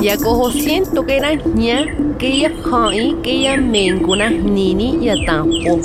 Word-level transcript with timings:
sentlaichnexilistle. 0.00 0.04
Yakoho 0.04 0.50
siento 0.50 1.04
que 1.04 1.16
era 1.16 1.34
ña, 1.34 2.16
que 2.18 2.40
ya 2.40 2.50
hai, 2.72 3.16
que 3.22 3.42
ya 3.42 3.56
mencuna 3.56 4.30
nini 4.30 4.98
ya 5.04 5.14
tampo. 5.26 5.78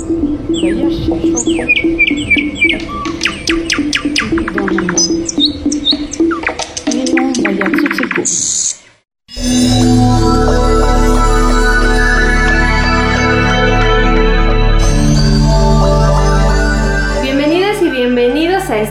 Bienvenidas 6.88 8.55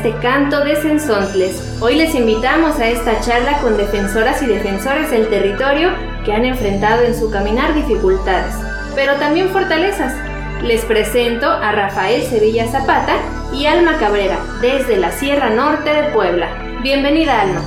este 0.06 0.20
canto 0.20 0.64
de 0.64 0.76
Sensontles. 0.76 1.60
Hoy 1.82 1.96
les 1.96 2.14
invitamos 2.14 2.78
a 2.80 2.90
esta 2.90 3.20
charla 3.22 3.58
con 3.58 3.76
defensoras 3.76 4.40
y 4.44 4.46
defensores 4.46 5.10
del 5.10 5.28
territorio 5.30 5.90
que 6.24 6.32
han 6.32 6.46
enfrentado 6.46 7.02
en 7.02 7.18
su 7.18 7.32
caminar 7.32 7.74
dificultades, 7.74 8.54
pero 8.94 9.16
también 9.16 9.50
fortalezas. 9.50 10.14
Les 10.62 10.86
presento 10.86 11.50
a 11.50 11.72
Rafael 11.72 12.22
Sevilla 12.22 12.68
Zapata 12.68 13.16
y 13.52 13.66
Alma 13.66 13.98
Cabrera, 13.98 14.38
desde 14.62 14.98
la 14.98 15.12
Sierra 15.12 15.50
Norte 15.50 15.90
de 15.90 16.04
Puebla. 16.10 16.50
Bienvenida, 16.84 17.42
Alma. 17.42 17.64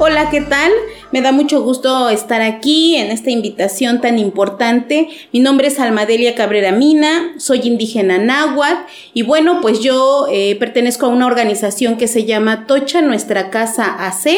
Hola, 0.00 0.30
¿qué 0.30 0.40
tal? 0.40 0.72
Me 1.10 1.22
da 1.22 1.32
mucho 1.32 1.62
gusto 1.62 2.10
estar 2.10 2.42
aquí 2.42 2.96
en 2.96 3.10
esta 3.10 3.30
invitación 3.30 4.02
tan 4.02 4.18
importante. 4.18 5.08
Mi 5.32 5.40
nombre 5.40 5.68
es 5.68 5.80
Almadelia 5.80 6.34
Cabrera 6.34 6.70
Mina, 6.70 7.32
soy 7.38 7.60
indígena 7.64 8.18
náhuatl 8.18 8.82
y 9.14 9.22
bueno, 9.22 9.62
pues 9.62 9.80
yo 9.80 10.26
eh, 10.30 10.54
pertenezco 10.56 11.06
a 11.06 11.08
una 11.08 11.26
organización 11.26 11.96
que 11.96 12.08
se 12.08 12.26
llama 12.26 12.66
Tocha 12.66 13.00
Nuestra 13.00 13.48
Casa 13.48 14.06
AC 14.06 14.28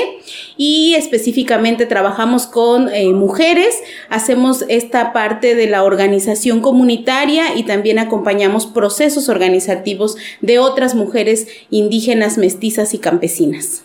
y 0.57 0.95
específicamente 0.95 1.87
trabajamos 1.87 2.47
con 2.47 2.89
eh, 2.95 3.09
mujeres, 3.09 3.77
hacemos 4.09 4.65
esta 4.69 5.13
parte 5.13 5.57
de 5.57 5.67
la 5.67 5.83
organización 5.83 6.61
comunitaria 6.61 7.57
y 7.57 7.65
también 7.65 7.99
acompañamos 7.99 8.67
procesos 8.67 9.29
organizativos 9.29 10.17
de 10.41 10.61
otras 10.61 10.95
mujeres 10.95 11.49
indígenas, 11.71 12.39
mestizas 12.39 12.95
y 12.95 12.99
campesinas. 12.99 13.83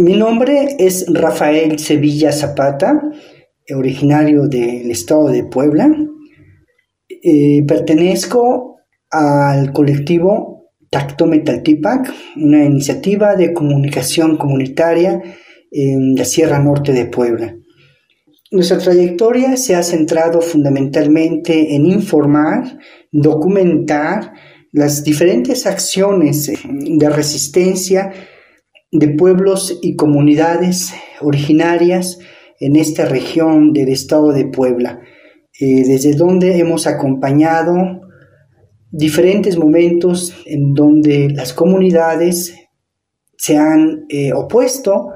Mi 0.00 0.16
nombre 0.16 0.76
es 0.78 1.04
Rafael 1.12 1.78
Sevilla 1.78 2.32
Zapata, 2.32 3.02
originario 3.76 4.48
del 4.48 4.90
estado 4.90 5.28
de 5.28 5.44
Puebla. 5.44 5.94
Eh, 7.22 7.62
pertenezco 7.68 8.78
al 9.10 9.74
colectivo 9.74 10.70
Tacto 10.88 11.26
Metaltipac, 11.26 12.10
una 12.36 12.64
iniciativa 12.64 13.36
de 13.36 13.52
comunicación 13.52 14.38
comunitaria 14.38 15.20
en 15.70 16.14
la 16.14 16.24
Sierra 16.24 16.58
Norte 16.60 16.94
de 16.94 17.04
Puebla. 17.04 17.54
Nuestra 18.52 18.78
trayectoria 18.78 19.58
se 19.58 19.74
ha 19.74 19.82
centrado 19.82 20.40
fundamentalmente 20.40 21.74
en 21.74 21.84
informar, 21.84 22.78
documentar 23.12 24.32
las 24.72 25.04
diferentes 25.04 25.66
acciones 25.66 26.50
de 26.64 27.10
resistencia 27.10 28.12
de 28.92 29.08
pueblos 29.08 29.78
y 29.82 29.96
comunidades 29.96 30.92
originarias 31.20 32.18
en 32.58 32.76
esta 32.76 33.04
región 33.04 33.72
del 33.72 33.88
estado 33.88 34.32
de 34.32 34.46
Puebla, 34.46 35.00
eh, 35.60 35.82
desde 35.84 36.14
donde 36.14 36.58
hemos 36.58 36.86
acompañado 36.86 38.00
diferentes 38.90 39.56
momentos 39.56 40.34
en 40.46 40.74
donde 40.74 41.30
las 41.30 41.52
comunidades 41.52 42.54
se 43.36 43.56
han 43.56 44.06
eh, 44.08 44.32
opuesto 44.32 45.10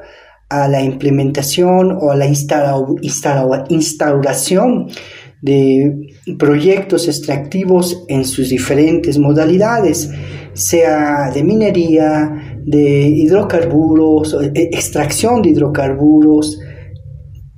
a 0.49 0.69
la 0.69 0.81
implementación 0.83 1.99
o 2.01 2.13
a 2.13 2.17
la 2.17 2.27
instauración 2.27 4.89
de 5.43 6.15
proyectos 6.39 7.09
extractivos 7.09 8.05
en 8.09 8.25
sus 8.25 8.49
diferentes 8.49 9.19
modalidades, 9.19 10.11
sea 10.55 11.31
de 11.35 11.45
minería, 11.45 12.44
de 12.65 13.09
hidrocarburos, 13.09 14.37
e, 14.55 14.63
extracción 14.73 15.43
de 15.43 15.51
hidrocarburos, 15.51 16.59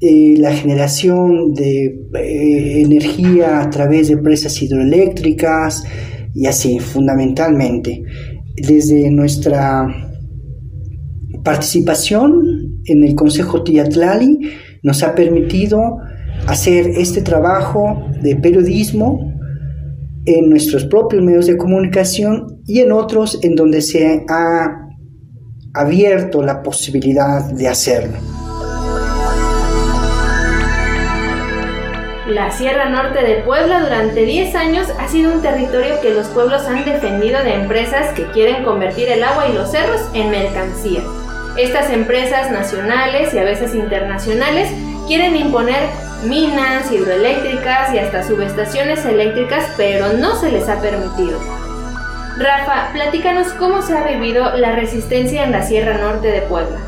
eh, 0.00 0.34
la 0.36 0.52
generación 0.52 1.54
de 1.54 1.86
eh, 2.14 2.82
energía 2.82 3.62
a 3.62 3.70
través 3.70 4.08
de 4.08 4.18
presas 4.18 4.60
hidroeléctricas 4.60 5.84
y 6.34 6.46
así, 6.46 6.78
fundamentalmente. 6.80 8.02
Desde 8.56 9.10
nuestra 9.10 9.86
participación 11.42 12.82
en 12.84 13.04
el 13.04 13.14
Consejo 13.14 13.62
Tiatlali 13.62 14.38
nos 14.82 15.02
ha 15.02 15.14
permitido 15.14 15.98
hacer 16.46 16.88
este 16.88 17.22
trabajo 17.22 18.06
de 18.22 18.36
periodismo 18.36 19.32
en 20.26 20.50
nuestros 20.50 20.84
propios 20.86 21.22
medios 21.22 21.46
de 21.46 21.56
comunicación 21.56 22.60
y 22.66 22.80
en 22.80 22.92
otros 22.92 23.38
en 23.42 23.54
donde 23.54 23.80
se 23.80 24.24
ha 24.28 24.85
abierto 25.76 26.42
la 26.42 26.62
posibilidad 26.62 27.42
de 27.44 27.68
hacerlo. 27.68 28.18
La 32.28 32.50
Sierra 32.50 32.88
Norte 32.88 33.22
de 33.22 33.36
Puebla 33.42 33.80
durante 33.80 34.24
10 34.24 34.54
años 34.56 34.88
ha 34.98 35.06
sido 35.06 35.32
un 35.32 35.42
territorio 35.42 36.00
que 36.00 36.12
los 36.12 36.26
pueblos 36.28 36.62
han 36.62 36.84
defendido 36.84 37.42
de 37.44 37.54
empresas 37.54 38.12
que 38.14 38.26
quieren 38.32 38.64
convertir 38.64 39.08
el 39.08 39.22
agua 39.22 39.48
y 39.48 39.52
los 39.52 39.70
cerros 39.70 40.00
en 40.12 40.30
mercancía. 40.30 41.02
Estas 41.56 41.88
empresas 41.90 42.50
nacionales 42.50 43.32
y 43.32 43.38
a 43.38 43.44
veces 43.44 43.74
internacionales 43.74 44.68
quieren 45.06 45.36
imponer 45.36 45.80
minas 46.24 46.90
hidroeléctricas 46.90 47.94
y 47.94 47.98
hasta 47.98 48.26
subestaciones 48.26 49.04
eléctricas, 49.04 49.64
pero 49.76 50.14
no 50.14 50.34
se 50.40 50.50
les 50.50 50.68
ha 50.68 50.80
permitido. 50.80 51.65
Rafa, 52.38 52.92
platícanos 52.92 53.48
cómo 53.54 53.80
se 53.80 53.96
ha 53.96 54.06
vivido 54.06 54.54
la 54.58 54.76
resistencia 54.76 55.44
en 55.44 55.52
la 55.52 55.62
Sierra 55.62 55.96
Norte 55.96 56.28
de 56.28 56.42
Puebla. 56.42 56.78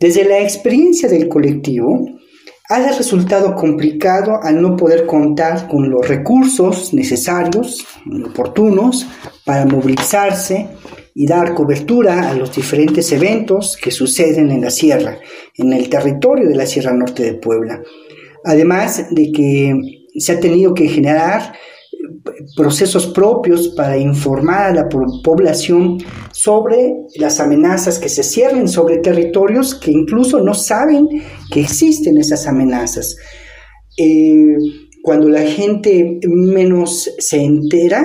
Desde 0.00 0.24
la 0.24 0.40
experiencia 0.40 1.08
del 1.08 1.28
colectivo, 1.28 2.08
ha 2.68 2.80
resultado 2.88 3.54
complicado 3.54 4.40
al 4.42 4.60
no 4.60 4.76
poder 4.76 5.06
contar 5.06 5.68
con 5.68 5.88
los 5.88 6.08
recursos 6.08 6.92
necesarios, 6.92 7.86
oportunos, 8.26 9.06
para 9.44 9.64
movilizarse 9.64 10.68
y 11.14 11.24
dar 11.24 11.54
cobertura 11.54 12.28
a 12.28 12.34
los 12.34 12.54
diferentes 12.54 13.12
eventos 13.12 13.76
que 13.76 13.92
suceden 13.92 14.50
en 14.50 14.62
la 14.62 14.70
sierra, 14.70 15.18
en 15.54 15.72
el 15.72 15.88
territorio 15.88 16.48
de 16.48 16.56
la 16.56 16.66
Sierra 16.66 16.92
Norte 16.92 17.22
de 17.22 17.34
Puebla. 17.34 17.80
Además 18.44 19.06
de 19.10 19.30
que 19.30 19.76
se 20.16 20.32
ha 20.32 20.40
tenido 20.40 20.74
que 20.74 20.88
generar 20.88 21.54
procesos 22.56 23.06
propios 23.06 23.68
para 23.68 23.96
informar 23.96 24.66
a 24.66 24.74
la 24.74 24.88
población 24.88 25.98
sobre 26.32 26.94
las 27.16 27.40
amenazas 27.40 27.98
que 27.98 28.08
se 28.08 28.22
cierren 28.22 28.68
sobre 28.68 28.98
territorios 28.98 29.74
que 29.74 29.90
incluso 29.90 30.40
no 30.40 30.54
saben 30.54 31.08
que 31.50 31.60
existen 31.60 32.18
esas 32.18 32.46
amenazas. 32.46 33.16
Eh, 33.96 34.56
cuando 35.02 35.28
la 35.28 35.42
gente 35.42 36.20
menos 36.26 37.10
se 37.18 37.40
entera, 37.42 38.04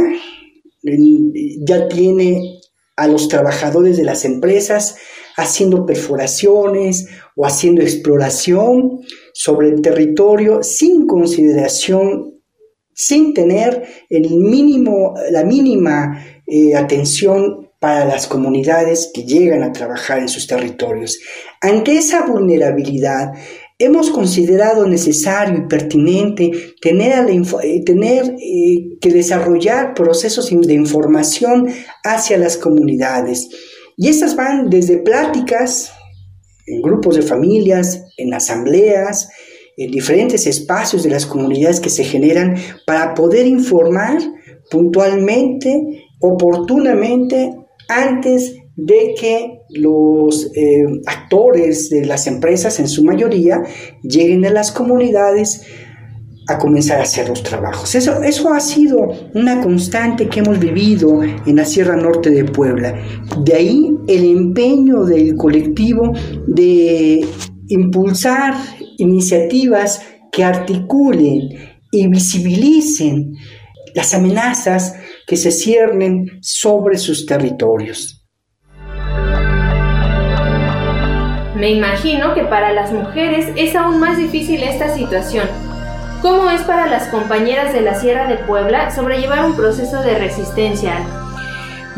ya 1.66 1.88
tiene 1.88 2.60
a 2.96 3.08
los 3.08 3.28
trabajadores 3.28 3.98
de 3.98 4.04
las 4.04 4.26
empresas 4.26 4.96
haciendo 5.36 5.86
perforaciones 5.86 7.08
o 7.36 7.46
haciendo 7.46 7.82
exploración 7.82 9.02
sobre 9.34 9.70
el 9.70 9.82
territorio 9.82 10.62
sin 10.62 11.08
consideración, 11.08 12.33
sin 12.94 13.34
tener 13.34 13.84
el 14.10 14.30
mínimo, 14.30 15.13
la 15.31 15.44
mínima 15.44 16.24
eh, 16.48 16.75
atención 16.75 17.69
para 17.80 18.06
las 18.06 18.28
comunidades 18.28 19.12
que 19.13 19.24
llegan 19.24 19.62
a 19.62 19.74
trabajar 19.74 20.19
en 20.19 20.30
sus 20.30 20.48
territorios. 20.48 21.19
Ante 21.60 21.98
esa 21.98 22.25
vulnerabilidad, 22.25 23.34
hemos 23.78 24.10
considerado 24.10 24.88
necesario 24.88 25.57
y 25.57 25.68
pertinente 25.68 26.51
tener, 26.81 27.30
eh, 27.30 27.84
eh, 27.84 28.98
que 29.01 29.10
desarrollar 29.10 29.94
procesos 29.94 30.50
de 30.50 30.74
información 30.74 31.68
hacia 32.04 32.38
las 32.38 32.56
comunidades. 32.56 33.50
Y 33.98 34.07
estas 34.07 34.36
van 34.36 34.69
desde 34.69 35.00
pláticas 35.00 35.92
en 36.66 36.81
grupos 36.81 37.18
de 37.18 37.22
familias, 37.22 38.06
en 38.18 38.34
asambleas, 38.34 39.30
en 39.78 39.92
diferentes 39.92 40.46
espacios 40.48 41.04
de 41.04 41.10
las 41.10 41.25
comunidades 41.25 41.80
que 41.80 41.90
se 41.90 42.04
generan 42.04 42.56
para 42.86 43.14
poder 43.14 43.48
informar 43.48 44.20
puntualmente, 44.70 46.06
oportunamente, 46.20 47.54
antes 47.90 48.56
de 48.75 49.14
que 49.20 49.60
los 49.70 50.52
eh, 50.56 50.86
actores 51.06 51.90
de 51.90 52.06
las 52.06 52.28
empresas, 52.28 52.80
en 52.80 52.88
su 52.88 53.04
mayoría, 53.04 53.64
lleguen 54.04 54.46
a 54.46 54.52
las 54.52 54.72
comunidades 54.72 55.64
a 56.48 56.58
comenzar 56.58 57.00
a 57.00 57.04
hacer 57.04 57.30
los 57.30 57.42
trabajos. 57.42 57.96
Eso, 57.96 58.22
eso 58.22 58.54
ha 58.54 58.60
sido 58.60 59.12
una 59.34 59.62
constante 59.62 60.28
que 60.28 60.42
hemos 60.42 60.60
vivido 60.60 61.22
en 61.24 61.56
la 61.56 61.66
Sierra 61.66 61.96
Norte 61.96 62.31
de 62.31 62.44
Puebla. 62.44 63.02
De 63.44 63.54
ahí 63.54 63.96
el 64.08 64.25
empeño 64.25 65.06
del 65.06 65.36
colectivo 65.38 66.12
de 66.48 67.25
impulsar 67.70 68.56
iniciativas 68.98 70.01
que 70.31 70.44
articulen 70.44 71.78
y 71.92 72.07
visibilicen 72.07 73.36
las 73.94 74.13
amenazas 74.13 74.95
que 75.28 75.38
se 75.38 75.51
ciernen 75.51 76.40
sobre 76.42 76.98
sus 76.98 77.25
territorios. 77.25 78.24
Me 81.56 81.69
imagino 81.69 82.34
que 82.34 82.44
para 82.44 82.74
las 82.74 82.92
mujeres 82.92 83.48
es 83.56 83.75
aún 83.75 84.00
más 84.00 84.18
difícil 84.18 84.63
esta 84.63 84.94
situación. 84.94 85.48
¿Cómo 86.22 86.50
es 86.50 86.62
para 86.62 86.88
las 86.88 87.07
compañeras 87.10 87.74
de 87.74 87.81
la 87.81 87.96
Sierra 87.96 88.28
de 88.28 88.38
Puebla 88.38 88.89
sobrellevar 88.92 89.46
un 89.46 89.56
proceso 89.56 90.01
de 90.01 90.18
resistencia? 90.18 90.96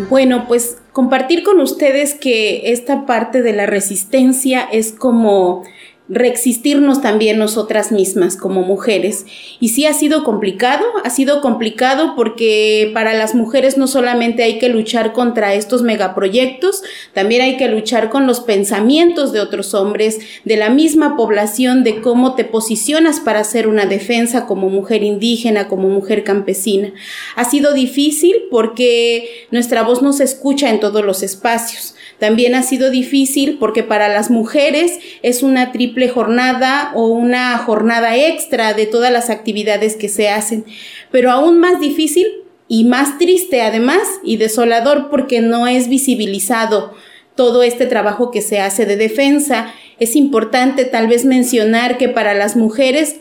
Bueno, 0.09 0.45
pues 0.47 0.77
compartir 0.91 1.43
con 1.43 1.59
ustedes 1.61 2.15
que 2.15 2.71
esta 2.71 3.05
parte 3.05 3.41
de 3.41 3.53
la 3.53 3.65
resistencia 3.65 4.67
es 4.71 4.91
como 4.91 5.63
reexistirnos 6.07 7.01
también 7.01 7.39
nosotras 7.39 7.91
mismas 7.91 8.37
como 8.37 8.61
mujeres. 8.61 9.25
Y 9.59 9.69
sí 9.69 9.85
ha 9.85 9.93
sido 9.93 10.23
complicado, 10.23 10.85
ha 11.03 11.09
sido 11.09 11.41
complicado 11.41 12.13
porque 12.15 12.91
para 12.93 13.13
las 13.13 13.33
mujeres 13.33 13.77
no 13.77 13.87
solamente 13.87 14.43
hay 14.43 14.59
que 14.59 14.69
luchar 14.69 15.13
contra 15.13 15.55
estos 15.55 15.81
megaproyectos, 15.81 16.83
también 17.13 17.41
hay 17.41 17.57
que 17.57 17.67
luchar 17.67 18.09
con 18.09 18.27
los 18.27 18.39
pensamientos 18.39 19.33
de 19.33 19.39
otros 19.39 19.73
hombres, 19.73 20.19
de 20.43 20.57
la 20.57 20.69
misma 20.69 21.17
población, 21.17 21.83
de 21.83 22.01
cómo 22.01 22.35
te 22.35 22.45
posicionas 22.45 23.19
para 23.19 23.39
hacer 23.39 23.67
una 23.67 23.85
defensa 23.85 24.45
como 24.45 24.69
mujer 24.69 25.03
indígena, 25.03 25.67
como 25.67 25.89
mujer 25.89 26.23
campesina. 26.23 26.93
Ha 27.35 27.45
sido 27.45 27.73
difícil 27.73 28.35
porque 28.51 29.47
nuestra 29.49 29.81
voz 29.81 30.03
no 30.03 30.13
se 30.13 30.23
escucha 30.23 30.69
en 30.69 30.79
todos 30.79 31.03
los 31.03 31.23
espacios. 31.23 31.94
También 32.19 32.55
ha 32.55 32.63
sido 32.63 32.91
difícil 32.91 33.57
porque 33.59 33.83
para 33.83 34.07
las 34.07 34.29
mujeres 34.31 34.99
es 35.21 35.43
una 35.43 35.71
triple 35.71 36.07
jornada 36.07 36.91
o 36.95 37.07
una 37.07 37.57
jornada 37.57 38.15
extra 38.15 38.73
de 38.73 38.85
todas 38.85 39.11
las 39.11 39.29
actividades 39.29 39.95
que 39.95 40.09
se 40.09 40.29
hacen. 40.29 40.65
Pero 41.11 41.31
aún 41.31 41.59
más 41.59 41.79
difícil 41.79 42.25
y 42.67 42.85
más 42.85 43.17
triste 43.17 43.61
además 43.61 44.01
y 44.23 44.37
desolador 44.37 45.09
porque 45.09 45.41
no 45.41 45.67
es 45.67 45.89
visibilizado 45.89 46.93
todo 47.35 47.63
este 47.63 47.85
trabajo 47.85 48.31
que 48.31 48.41
se 48.41 48.59
hace 48.59 48.85
de 48.85 48.95
defensa. 48.95 49.73
Es 49.99 50.15
importante 50.15 50.85
tal 50.85 51.07
vez 51.07 51.25
mencionar 51.25 51.97
que 51.97 52.09
para 52.09 52.33
las 52.33 52.55
mujeres 52.55 53.17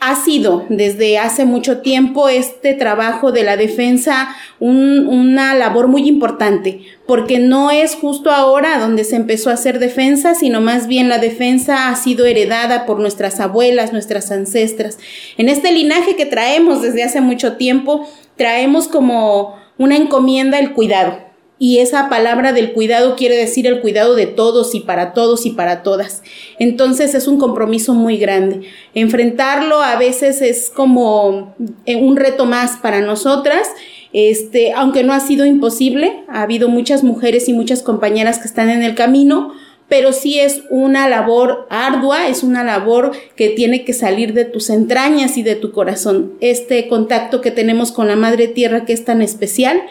ha 0.00 0.16
sido 0.16 0.66
desde 0.68 1.18
hace 1.18 1.44
mucho 1.44 1.78
tiempo 1.78 2.28
este 2.28 2.74
trabajo 2.74 3.32
de 3.32 3.42
la 3.42 3.56
defensa 3.56 4.34
una 4.60 5.54
labor 5.54 5.88
muy 5.88 6.08
importante, 6.08 6.82
porque 7.06 7.38
no 7.38 7.70
es 7.70 7.94
justo 7.94 8.30
ahora 8.30 8.78
donde 8.78 9.04
se 9.04 9.16
empezó 9.16 9.50
a 9.50 9.54
hacer 9.54 9.78
defensa, 9.78 10.34
sino 10.34 10.60
más 10.60 10.86
bien 10.86 11.08
la 11.08 11.18
defensa 11.18 11.88
ha 11.88 11.96
sido 11.96 12.26
heredada 12.26 12.86
por 12.86 13.00
nuestras 13.00 13.40
abuelas, 13.40 13.92
nuestras 13.92 14.30
ancestras. 14.30 14.98
En 15.36 15.48
este 15.48 15.72
linaje 15.72 16.16
que 16.16 16.26
traemos 16.26 16.82
desde 16.82 17.02
hace 17.02 17.20
mucho 17.20 17.56
tiempo, 17.56 18.08
traemos 18.36 18.88
como 18.88 19.56
una 19.78 19.96
encomienda 19.96 20.58
el 20.58 20.72
cuidado 20.72 21.33
y 21.58 21.78
esa 21.78 22.08
palabra 22.08 22.52
del 22.52 22.72
cuidado 22.72 23.14
quiere 23.14 23.36
decir 23.36 23.66
el 23.66 23.80
cuidado 23.80 24.16
de 24.16 24.26
todos 24.26 24.74
y 24.74 24.80
para 24.80 25.12
todos 25.12 25.46
y 25.46 25.50
para 25.50 25.82
todas. 25.82 26.22
Entonces 26.58 27.14
es 27.14 27.28
un 27.28 27.38
compromiso 27.38 27.94
muy 27.94 28.16
grande. 28.16 28.62
Enfrentarlo 28.94 29.80
a 29.80 29.96
veces 29.96 30.42
es 30.42 30.68
como 30.68 31.54
eh, 31.86 31.96
un 31.96 32.16
reto 32.16 32.44
más 32.44 32.76
para 32.78 33.00
nosotras. 33.00 33.68
Este, 34.12 34.72
aunque 34.72 35.04
no 35.04 35.12
ha 35.12 35.20
sido 35.20 35.46
imposible, 35.46 36.24
ha 36.28 36.42
habido 36.42 36.68
muchas 36.68 37.04
mujeres 37.04 37.48
y 37.48 37.52
muchas 37.52 37.82
compañeras 37.82 38.38
que 38.38 38.46
están 38.46 38.70
en 38.70 38.82
el 38.82 38.94
camino, 38.94 39.52
pero 39.88 40.12
sí 40.12 40.38
es 40.38 40.62
una 40.70 41.08
labor 41.08 41.66
ardua, 41.68 42.28
es 42.28 42.42
una 42.42 42.64
labor 42.64 43.12
que 43.36 43.50
tiene 43.50 43.84
que 43.84 43.92
salir 43.92 44.32
de 44.32 44.44
tus 44.44 44.70
entrañas 44.70 45.36
y 45.36 45.42
de 45.42 45.56
tu 45.56 45.72
corazón. 45.72 46.34
Este 46.40 46.88
contacto 46.88 47.40
que 47.40 47.50
tenemos 47.50 47.92
con 47.92 48.08
la 48.08 48.16
Madre 48.16 48.48
Tierra 48.48 48.84
que 48.84 48.92
es 48.92 49.04
tan 49.04 49.20
especial 49.20 49.82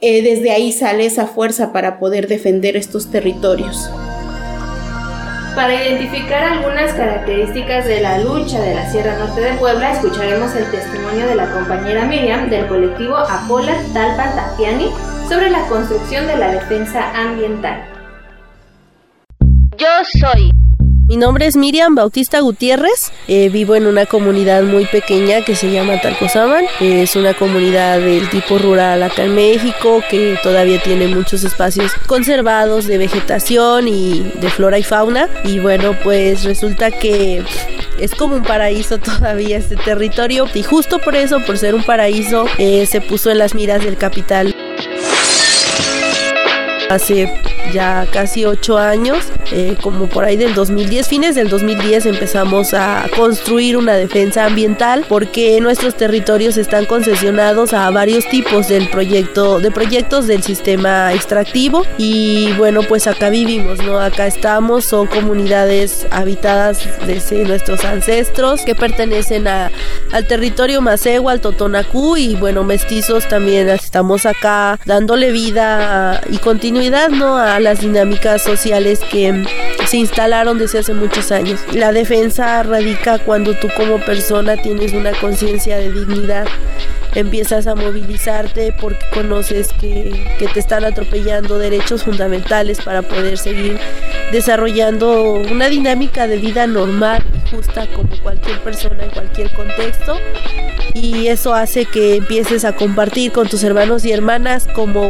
eh, 0.00 0.22
desde 0.22 0.50
ahí 0.50 0.72
sale 0.72 1.06
esa 1.06 1.26
fuerza 1.26 1.72
para 1.72 1.98
poder 1.98 2.28
defender 2.28 2.76
estos 2.76 3.10
territorios. 3.10 3.90
Para 5.54 5.74
identificar 5.74 6.42
algunas 6.44 6.92
características 6.92 7.86
de 7.86 8.02
la 8.02 8.18
lucha 8.18 8.60
de 8.60 8.74
la 8.74 8.90
Sierra 8.90 9.18
Norte 9.18 9.40
de 9.40 9.54
Puebla, 9.54 9.92
escucharemos 9.92 10.54
el 10.54 10.70
testimonio 10.70 11.26
de 11.26 11.34
la 11.34 11.50
compañera 11.50 12.04
Miriam 12.04 12.50
del 12.50 12.66
colectivo 12.66 13.16
Apola 13.16 13.74
Talpa 13.94 14.34
Tapiani 14.34 14.90
sobre 15.28 15.48
la 15.48 15.66
construcción 15.66 16.26
de 16.26 16.36
la 16.36 16.52
defensa 16.52 17.10
ambiental. 17.18 17.82
Yo 19.78 19.88
soy 20.20 20.50
mi 21.06 21.16
nombre 21.16 21.46
es 21.46 21.56
Miriam 21.56 21.94
Bautista 21.94 22.40
Gutiérrez, 22.40 23.12
eh, 23.28 23.48
vivo 23.48 23.76
en 23.76 23.86
una 23.86 24.06
comunidad 24.06 24.64
muy 24.64 24.86
pequeña 24.86 25.42
que 25.42 25.54
se 25.54 25.70
llama 25.70 26.00
Talcozaman, 26.00 26.64
es 26.80 27.14
una 27.14 27.32
comunidad 27.34 28.00
del 28.00 28.28
tipo 28.28 28.58
rural 28.58 29.02
acá 29.04 29.22
en 29.22 29.34
México 29.36 30.02
que 30.10 30.36
todavía 30.42 30.82
tiene 30.82 31.06
muchos 31.06 31.44
espacios 31.44 31.92
conservados 32.06 32.86
de 32.86 32.98
vegetación 32.98 33.86
y 33.86 34.32
de 34.40 34.50
flora 34.50 34.78
y 34.78 34.82
fauna. 34.82 35.28
Y 35.44 35.60
bueno 35.60 35.96
pues 36.02 36.42
resulta 36.44 36.90
que 36.90 37.44
es 38.00 38.14
como 38.14 38.36
un 38.36 38.42
paraíso 38.42 38.98
todavía 38.98 39.58
este 39.58 39.76
territorio. 39.76 40.46
Y 40.54 40.62
justo 40.62 40.98
por 40.98 41.14
eso, 41.14 41.40
por 41.40 41.58
ser 41.58 41.74
un 41.74 41.84
paraíso, 41.84 42.46
eh, 42.58 42.86
se 42.86 43.00
puso 43.00 43.30
en 43.30 43.38
las 43.38 43.54
miras 43.54 43.84
del 43.84 43.96
capital. 43.96 44.54
Hace 46.88 47.55
ya 47.72 48.06
casi 48.12 48.44
ocho 48.44 48.78
años, 48.78 49.24
eh, 49.52 49.76
como 49.82 50.06
por 50.06 50.24
ahí 50.24 50.36
del 50.36 50.54
2010, 50.54 51.08
fines 51.08 51.34
del 51.34 51.48
2010 51.48 52.06
empezamos 52.06 52.74
a 52.74 53.06
construir 53.16 53.76
una 53.76 53.94
defensa 53.94 54.44
ambiental 54.46 55.04
porque 55.08 55.60
nuestros 55.60 55.96
territorios 55.96 56.56
están 56.56 56.86
concesionados 56.86 57.72
a 57.72 57.90
varios 57.90 58.28
tipos 58.28 58.68
del 58.68 58.88
proyecto, 58.88 59.60
de 59.60 59.70
proyectos 59.70 60.26
del 60.26 60.42
sistema 60.42 61.12
extractivo 61.12 61.84
y 61.98 62.52
bueno 62.54 62.82
pues 62.82 63.06
acá 63.06 63.30
vivimos, 63.30 63.82
¿no? 63.82 63.98
Acá 63.98 64.26
estamos, 64.26 64.84
son 64.84 65.06
comunidades 65.06 66.06
habitadas 66.10 66.88
desde 67.06 67.44
nuestros 67.44 67.84
ancestros 67.84 68.62
que 68.62 68.74
pertenecen 68.74 69.48
a, 69.48 69.70
al 70.12 70.26
territorio 70.26 70.80
Macegua, 70.80 71.32
al 71.32 71.40
Totonacú 71.40 72.16
y 72.16 72.34
bueno 72.36 72.64
mestizos 72.64 73.28
también 73.28 73.68
estamos 73.68 74.26
acá 74.26 74.78
dándole 74.84 75.32
vida 75.32 76.20
y 76.30 76.38
continuidad, 76.38 77.08
¿no? 77.08 77.36
A 77.36 77.55
las 77.60 77.80
dinámicas 77.80 78.42
sociales 78.42 79.00
que 79.10 79.44
se 79.86 79.96
instalaron 79.96 80.58
desde 80.58 80.80
hace 80.80 80.94
muchos 80.94 81.30
años. 81.32 81.60
La 81.72 81.92
defensa 81.92 82.62
radica 82.62 83.18
cuando 83.18 83.54
tú 83.54 83.68
como 83.76 83.98
persona 83.98 84.56
tienes 84.56 84.92
una 84.92 85.12
conciencia 85.12 85.76
de 85.78 85.92
dignidad 85.92 86.46
empiezas 87.14 87.66
a 87.66 87.74
movilizarte 87.74 88.74
porque 88.78 89.04
conoces 89.12 89.72
que, 89.80 90.36
que, 90.38 90.48
te 90.48 90.60
están 90.60 90.84
atropellando 90.84 91.58
derechos 91.58 92.04
fundamentales 92.04 92.78
para 92.82 93.00
poder 93.00 93.38
seguir 93.38 93.78
desarrollando 94.32 95.32
una 95.32 95.68
dinámica 95.68 96.26
de 96.26 96.36
vida 96.36 96.66
normal 96.66 97.24
y 97.34 97.56
justa 97.56 97.86
como 97.94 98.10
cualquier 98.22 98.60
persona 98.60 99.04
en 99.04 99.10
cualquier 99.10 99.50
contexto 99.54 100.18
y 100.92 101.28
eso 101.28 101.54
hace 101.54 101.86
que 101.86 102.16
empieces 102.16 102.66
a 102.66 102.74
compartir 102.74 103.32
con 103.32 103.48
tus 103.48 103.64
hermanos 103.64 104.04
y 104.04 104.12
hermanas 104.12 104.68
como 104.74 105.08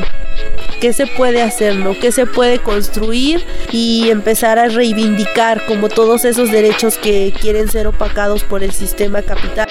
qué 0.81 0.93
se 0.93 1.07
puede 1.07 1.43
hacer, 1.43 1.77
¿no? 1.77 1.99
¿Qué 1.99 2.13
se 2.13 2.27
puede 2.27 2.59
construir 2.59 3.45
y 3.73 4.11
empezar 4.11 4.59
a 4.59 4.69
reivindicar 4.69 5.65
como 5.67 5.89
todos 5.89 6.25
esos 6.25 6.51
derechos 6.51 6.99
que 6.99 7.33
quieren 7.41 7.69
ser 7.69 7.87
opacados 7.87 8.45
por 8.45 8.63
el 8.63 8.73
sistema 8.73 9.23
capital. 9.23 9.67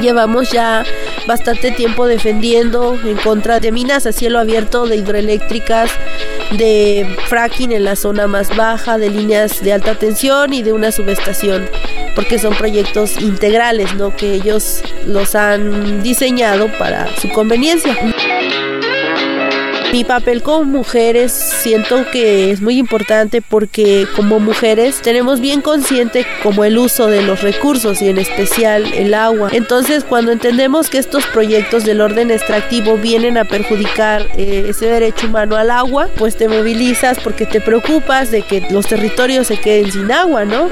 Llevamos 0.00 0.50
ya 0.50 0.84
bastante 1.26 1.70
tiempo 1.70 2.06
defendiendo 2.06 2.98
en 3.04 3.16
contra 3.16 3.60
de 3.60 3.72
minas 3.72 4.06
a 4.06 4.12
cielo 4.12 4.38
abierto, 4.38 4.86
de 4.86 4.96
hidroeléctricas, 4.96 5.90
de 6.56 7.16
fracking 7.26 7.72
en 7.72 7.84
la 7.84 7.96
zona 7.96 8.26
más 8.26 8.54
baja, 8.56 8.98
de 8.98 9.10
líneas 9.10 9.62
de 9.62 9.72
alta 9.72 9.94
tensión 9.96 10.52
y 10.52 10.62
de 10.62 10.72
una 10.72 10.92
subestación, 10.92 11.68
porque 12.14 12.38
son 12.38 12.54
proyectos 12.54 13.20
integrales, 13.20 13.94
¿no? 13.94 14.16
Que 14.16 14.34
ellos 14.34 14.82
los 15.06 15.34
han 15.34 16.02
diseñado 16.02 16.68
para 16.78 17.08
su 17.16 17.28
conveniencia. 17.30 17.96
Mi 19.92 20.04
papel 20.04 20.42
como 20.42 20.64
mujeres 20.64 21.32
siento 21.32 22.04
que 22.12 22.50
es 22.50 22.60
muy 22.60 22.76
importante 22.76 23.40
porque 23.40 24.06
como 24.14 24.38
mujeres 24.38 25.00
tenemos 25.00 25.40
bien 25.40 25.62
consciente 25.62 26.26
como 26.42 26.64
el 26.64 26.76
uso 26.76 27.06
de 27.06 27.22
los 27.22 27.40
recursos 27.40 28.02
y 28.02 28.08
en 28.08 28.18
especial 28.18 28.84
el 28.92 29.14
agua. 29.14 29.48
Entonces 29.50 30.04
cuando 30.04 30.32
entendemos 30.32 30.90
que 30.90 30.98
estos 30.98 31.24
proyectos 31.26 31.84
del 31.84 32.02
orden 32.02 32.30
extractivo 32.30 32.98
vienen 32.98 33.38
a 33.38 33.44
perjudicar 33.46 34.26
eh, 34.36 34.66
ese 34.68 34.86
derecho 34.86 35.26
humano 35.26 35.56
al 35.56 35.70
agua, 35.70 36.10
pues 36.16 36.36
te 36.36 36.48
movilizas 36.48 37.18
porque 37.18 37.46
te 37.46 37.62
preocupas 37.62 38.30
de 38.30 38.42
que 38.42 38.66
los 38.70 38.86
territorios 38.86 39.46
se 39.46 39.58
queden 39.58 39.90
sin 39.90 40.12
agua, 40.12 40.44
¿no? 40.44 40.68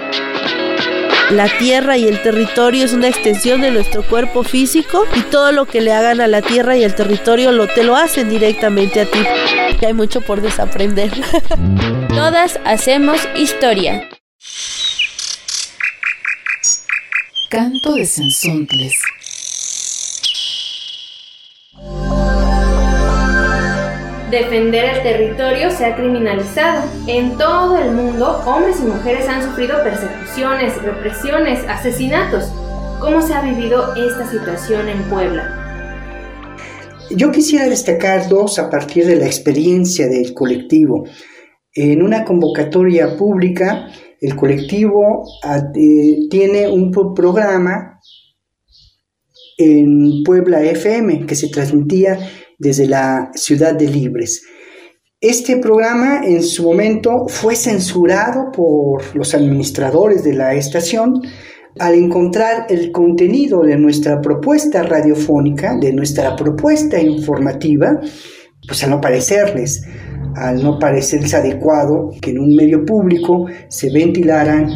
La 1.31 1.49
tierra 1.59 1.97
y 1.97 2.07
el 2.07 2.23
territorio 2.23 2.85
es 2.85 2.93
una 2.93 3.09
extensión 3.09 3.61
de 3.61 3.73
nuestro 3.73 4.05
cuerpo 4.05 4.45
físico 4.45 5.05
y 5.17 5.23
todo 5.23 5.51
lo 5.51 5.67
que 5.67 5.81
le 5.81 5.93
hagan 5.93 6.21
a 6.21 6.29
la 6.29 6.41
tierra 6.41 6.77
y 6.77 6.85
el 6.85 6.95
territorio 6.95 7.51
lo, 7.51 7.67
te 7.67 7.83
lo 7.83 7.97
hacen 7.97 8.29
directamente 8.29 9.01
a 9.01 9.07
ti. 9.07 9.19
Hay 9.85 9.93
mucho 9.93 10.21
por 10.21 10.41
desaprender. 10.41 11.11
Todas 12.09 12.61
hacemos 12.65 13.19
historia. 13.35 14.09
Canto 17.51 17.95
de 17.95 18.07
Sensontles. 18.07 18.95
Defender 24.31 24.97
el 24.97 25.03
territorio 25.05 25.71
se 25.71 25.85
ha 25.85 25.95
criminalizado. 25.95 26.83
En 27.07 27.39
todo 27.39 27.79
el 27.79 27.93
mundo, 27.93 28.43
hombres 28.45 28.81
y 28.81 28.87
mujeres 28.87 29.29
han 29.29 29.45
sufrido 29.45 29.81
persecuciones, 29.85 30.83
represiones, 30.83 31.61
asesinatos. 31.69 32.51
¿Cómo 32.99 33.23
se 33.23 33.35
ha 33.35 33.43
vivido 33.43 33.95
esta 33.95 34.29
situación 34.29 34.89
en 34.89 35.01
Puebla? 35.05 35.63
Yo 37.11 37.31
quisiera 37.31 37.69
destacar 37.69 38.29
dos 38.29 38.59
a 38.59 38.69
partir 38.69 39.07
de 39.07 39.15
la 39.15 39.27
experiencia 39.27 40.09
del 40.09 40.35
colectivo. 40.35 41.05
En 41.73 42.03
una 42.03 42.25
convocatoria 42.25 43.17
pública, 43.17 43.87
el 44.21 44.35
colectivo 44.35 45.23
eh, 45.77 46.27
tiene 46.29 46.69
un 46.69 46.91
programa 47.15 48.01
en 49.57 50.25
Puebla 50.25 50.63
FM 50.63 51.27
que 51.27 51.37
se 51.37 51.49
transmitía 51.49 52.19
desde 52.59 52.87
la 52.87 53.31
ciudad 53.35 53.75
de 53.75 53.89
Libres. 53.89 54.43
Este 55.21 55.57
programa 55.57 56.21
en 56.25 56.43
su 56.43 56.63
momento 56.63 57.27
fue 57.29 57.57
censurado 57.57 58.53
por 58.53 59.17
los 59.17 59.35
administradores 59.35 60.23
de 60.25 60.35
la 60.35 60.55
estación 60.55 61.23
al 61.79 61.95
encontrar 61.95 62.67
el 62.69 62.93
contenido 62.93 63.63
de 63.63 63.77
nuestra 63.77 64.21
propuesta 64.21 64.83
radiofónica, 64.83 65.77
de 65.79 65.93
nuestra 65.93 66.37
propuesta 66.37 67.01
informativa, 67.01 68.01
pues 68.67 68.85
al 68.85 68.91
no 68.91 69.01
parecerles, 69.01 69.85
al 70.35 70.63
no 70.63 70.79
parecerles 70.79 71.35
adecuado 71.35 72.11
que 72.21 72.31
en 72.31 72.39
un 72.39 72.55
medio 72.55 72.85
público 72.85 73.47
se 73.69 73.91
ventilaran 73.91 74.69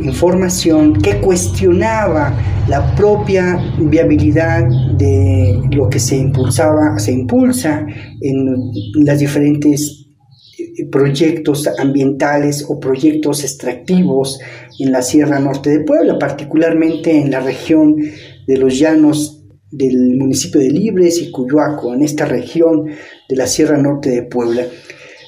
información 0.00 0.94
que 1.00 1.20
cuestionaba 1.20 2.36
la 2.68 2.94
propia 2.94 3.58
viabilidad 3.78 4.64
de 4.96 5.60
lo 5.70 5.88
que 5.88 5.98
se 5.98 6.16
impulsaba, 6.16 6.98
se 6.98 7.12
impulsa 7.12 7.86
en 8.20 8.46
los 8.94 9.18
diferentes 9.18 10.06
eh, 10.58 10.86
proyectos 10.90 11.68
ambientales 11.78 12.64
o 12.68 12.80
proyectos 12.80 13.44
extractivos 13.44 14.40
en 14.78 14.92
la 14.92 15.02
Sierra 15.02 15.38
Norte 15.38 15.70
de 15.70 15.80
Puebla, 15.80 16.18
particularmente 16.18 17.20
en 17.20 17.30
la 17.30 17.40
región 17.40 17.96
de 18.46 18.56
los 18.56 18.78
llanos 18.78 19.44
del 19.70 20.16
municipio 20.16 20.60
de 20.60 20.70
Libres 20.70 21.20
y 21.20 21.30
Cuyuaco, 21.30 21.94
en 21.94 22.02
esta 22.02 22.24
región 22.24 22.86
de 23.28 23.36
la 23.36 23.46
Sierra 23.46 23.76
Norte 23.76 24.10
de 24.10 24.22
Puebla. 24.22 24.64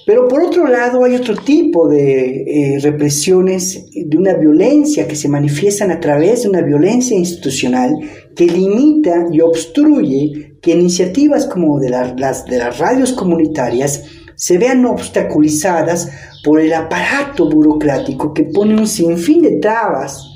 Pero 0.06 0.28
por 0.28 0.40
otro 0.40 0.68
lado 0.68 1.02
hay 1.02 1.16
otro 1.16 1.34
tipo 1.34 1.88
de 1.88 2.76
eh, 2.76 2.78
represiones, 2.80 3.90
de 3.92 4.16
una 4.16 4.34
violencia 4.34 5.08
que 5.08 5.16
se 5.16 5.28
manifiestan 5.28 5.90
a 5.90 5.98
través 5.98 6.44
de 6.44 6.48
una 6.48 6.62
violencia 6.62 7.16
institucional 7.16 7.90
que 8.36 8.46
limita 8.46 9.26
y 9.32 9.40
obstruye 9.40 10.58
que 10.62 10.70
iniciativas 10.70 11.46
como 11.46 11.80
de 11.80 11.90
las 11.90 12.44
de 12.46 12.58
las 12.58 12.78
radios 12.78 13.14
comunitarias 13.14 14.04
se 14.36 14.58
vean 14.58 14.86
obstaculizadas 14.86 16.08
por 16.44 16.60
el 16.60 16.72
aparato 16.72 17.50
burocrático 17.50 18.32
que 18.32 18.44
pone 18.44 18.76
un 18.76 18.86
sinfín 18.86 19.42
de 19.42 19.56
trabas 19.56 20.35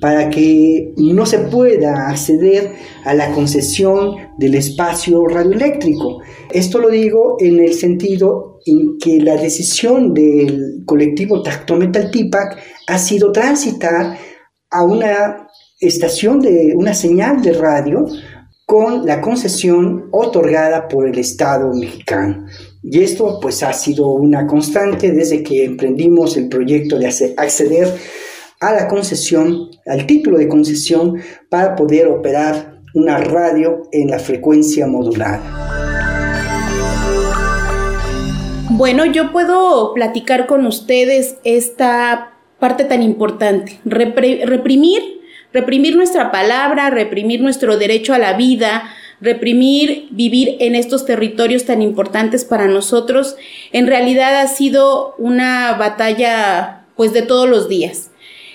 para 0.00 0.30
que 0.30 0.94
no 0.96 1.26
se 1.26 1.38
pueda 1.40 2.08
acceder 2.08 2.72
a 3.04 3.14
la 3.14 3.32
concesión 3.32 4.16
del 4.38 4.54
espacio 4.54 5.26
radioeléctrico. 5.26 6.20
Esto 6.50 6.78
lo 6.78 6.88
digo 6.88 7.36
en 7.38 7.60
el 7.60 7.74
sentido 7.74 8.58
en 8.64 8.98
que 8.98 9.20
la 9.20 9.36
decisión 9.36 10.14
del 10.14 10.82
colectivo 10.86 11.42
Metal 11.78 12.10
Tipac 12.10 12.58
ha 12.86 12.98
sido 12.98 13.30
transitar 13.30 14.16
a 14.70 14.84
una 14.84 15.48
estación 15.80 16.40
de 16.40 16.72
una 16.76 16.94
señal 16.94 17.42
de 17.42 17.52
radio 17.52 18.06
con 18.66 19.04
la 19.04 19.20
concesión 19.20 20.08
otorgada 20.12 20.86
por 20.86 21.08
el 21.08 21.18
Estado 21.18 21.72
mexicano. 21.74 22.46
Y 22.82 23.02
esto 23.02 23.38
pues 23.40 23.62
ha 23.62 23.72
sido 23.72 24.08
una 24.12 24.46
constante 24.46 25.10
desde 25.10 25.42
que 25.42 25.64
emprendimos 25.64 26.36
el 26.36 26.48
proyecto 26.48 26.98
de 26.98 27.06
acceder 27.36 27.92
a 28.60 28.72
la 28.74 28.88
concesión, 28.88 29.70
al 29.86 30.06
título 30.06 30.36
de 30.36 30.46
concesión 30.46 31.20
para 31.48 31.74
poder 31.74 32.08
operar 32.08 32.80
una 32.94 33.16
radio 33.16 33.88
en 33.90 34.10
la 34.10 34.18
frecuencia 34.18 34.86
modulada. 34.86 35.40
Bueno, 38.68 39.06
yo 39.06 39.32
puedo 39.32 39.94
platicar 39.94 40.46
con 40.46 40.66
ustedes 40.66 41.36
esta 41.44 42.34
parte 42.58 42.84
tan 42.84 43.02
importante, 43.02 43.80
reprimir, 43.86 45.02
reprimir 45.52 45.96
nuestra 45.96 46.30
palabra, 46.30 46.90
reprimir 46.90 47.40
nuestro 47.40 47.78
derecho 47.78 48.12
a 48.12 48.18
la 48.18 48.34
vida, 48.34 48.84
reprimir 49.22 50.08
vivir 50.10 50.56
en 50.60 50.74
estos 50.74 51.06
territorios 51.06 51.64
tan 51.64 51.80
importantes 51.80 52.44
para 52.44 52.68
nosotros, 52.68 53.36
en 53.72 53.86
realidad 53.86 54.40
ha 54.40 54.48
sido 54.48 55.14
una 55.16 55.72
batalla 55.78 56.84
pues 56.96 57.14
de 57.14 57.22
todos 57.22 57.48
los 57.48 57.68
días. 57.68 58.09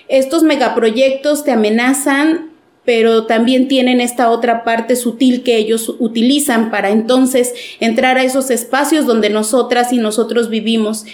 Estos 0.08 0.44
megaproyectos 0.44 1.44
te 1.44 1.52
amenazan 1.52 2.56
pero 2.86 3.26
también 3.26 3.68
tienen 3.68 4.00
esta 4.00 4.30
otra 4.30 4.64
parte 4.64 4.96
sutil 4.96 5.44
que 5.44 5.58
ellos 5.58 5.96
utilizan 6.00 6.70
para 6.70 6.92
entonces 6.92 7.54
entrar 7.80 8.18
a 8.18 8.24
esos 8.24 8.52
espacios 8.52 9.06
donde 9.08 9.32
nosotras 9.32 9.92
y 9.92 9.98
nosotros 9.98 10.50
vivimos. 10.50 11.06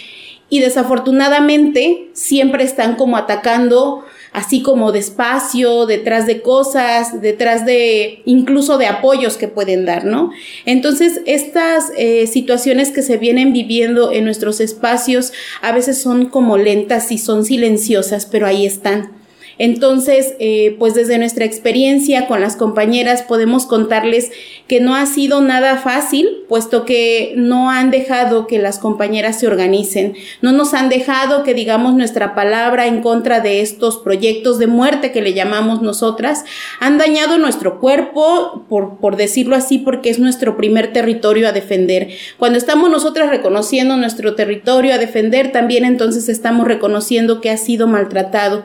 Y 0.50 0.60
desafortunadamente 0.60 2.10
siempre 2.12 2.62
están 2.62 2.96
como 2.96 3.16
atacando 3.16 4.04
así 4.32 4.62
como 4.62 4.92
despacio, 4.92 5.86
detrás 5.86 6.26
de 6.26 6.42
cosas, 6.42 7.20
detrás 7.20 7.66
de 7.66 8.22
incluso 8.24 8.78
de 8.78 8.86
apoyos 8.86 9.36
que 9.36 9.48
pueden 9.48 9.84
dar, 9.84 10.04
¿no? 10.04 10.32
Entonces, 10.64 11.20
estas 11.26 11.92
eh, 11.96 12.26
situaciones 12.26 12.90
que 12.90 13.02
se 13.02 13.18
vienen 13.18 13.52
viviendo 13.52 14.12
en 14.12 14.24
nuestros 14.24 14.60
espacios 14.60 15.32
a 15.60 15.72
veces 15.72 16.00
son 16.00 16.26
como 16.26 16.56
lentas 16.56 17.12
y 17.12 17.18
son 17.18 17.44
silenciosas, 17.44 18.26
pero 18.26 18.46
ahí 18.46 18.66
están. 18.66 19.21
Entonces, 19.62 20.34
eh, 20.40 20.74
pues 20.80 20.94
desde 20.94 21.18
nuestra 21.18 21.44
experiencia 21.44 22.26
con 22.26 22.40
las 22.40 22.56
compañeras 22.56 23.22
podemos 23.22 23.64
contarles 23.64 24.32
que 24.66 24.80
no 24.80 24.96
ha 24.96 25.06
sido 25.06 25.40
nada 25.40 25.76
fácil, 25.76 26.42
puesto 26.48 26.84
que 26.84 27.34
no 27.36 27.70
han 27.70 27.92
dejado 27.92 28.48
que 28.48 28.58
las 28.58 28.80
compañeras 28.80 29.38
se 29.38 29.46
organicen, 29.46 30.14
no 30.40 30.50
nos 30.50 30.74
han 30.74 30.88
dejado 30.88 31.44
que 31.44 31.54
digamos 31.54 31.94
nuestra 31.94 32.34
palabra 32.34 32.88
en 32.88 33.02
contra 33.02 33.38
de 33.38 33.60
estos 33.60 33.98
proyectos 33.98 34.58
de 34.58 34.66
muerte 34.66 35.12
que 35.12 35.22
le 35.22 35.32
llamamos 35.32 35.80
nosotras, 35.80 36.44
han 36.80 36.98
dañado 36.98 37.38
nuestro 37.38 37.78
cuerpo, 37.78 38.66
por, 38.68 38.98
por 38.98 39.14
decirlo 39.14 39.54
así, 39.54 39.78
porque 39.78 40.10
es 40.10 40.18
nuestro 40.18 40.56
primer 40.56 40.92
territorio 40.92 41.46
a 41.46 41.52
defender. 41.52 42.08
Cuando 42.36 42.58
estamos 42.58 42.90
nosotras 42.90 43.30
reconociendo 43.30 43.96
nuestro 43.96 44.34
territorio 44.34 44.92
a 44.92 44.98
defender, 44.98 45.52
también 45.52 45.84
entonces 45.84 46.28
estamos 46.28 46.66
reconociendo 46.66 47.40
que 47.40 47.50
ha 47.50 47.56
sido 47.56 47.86
maltratado. 47.86 48.64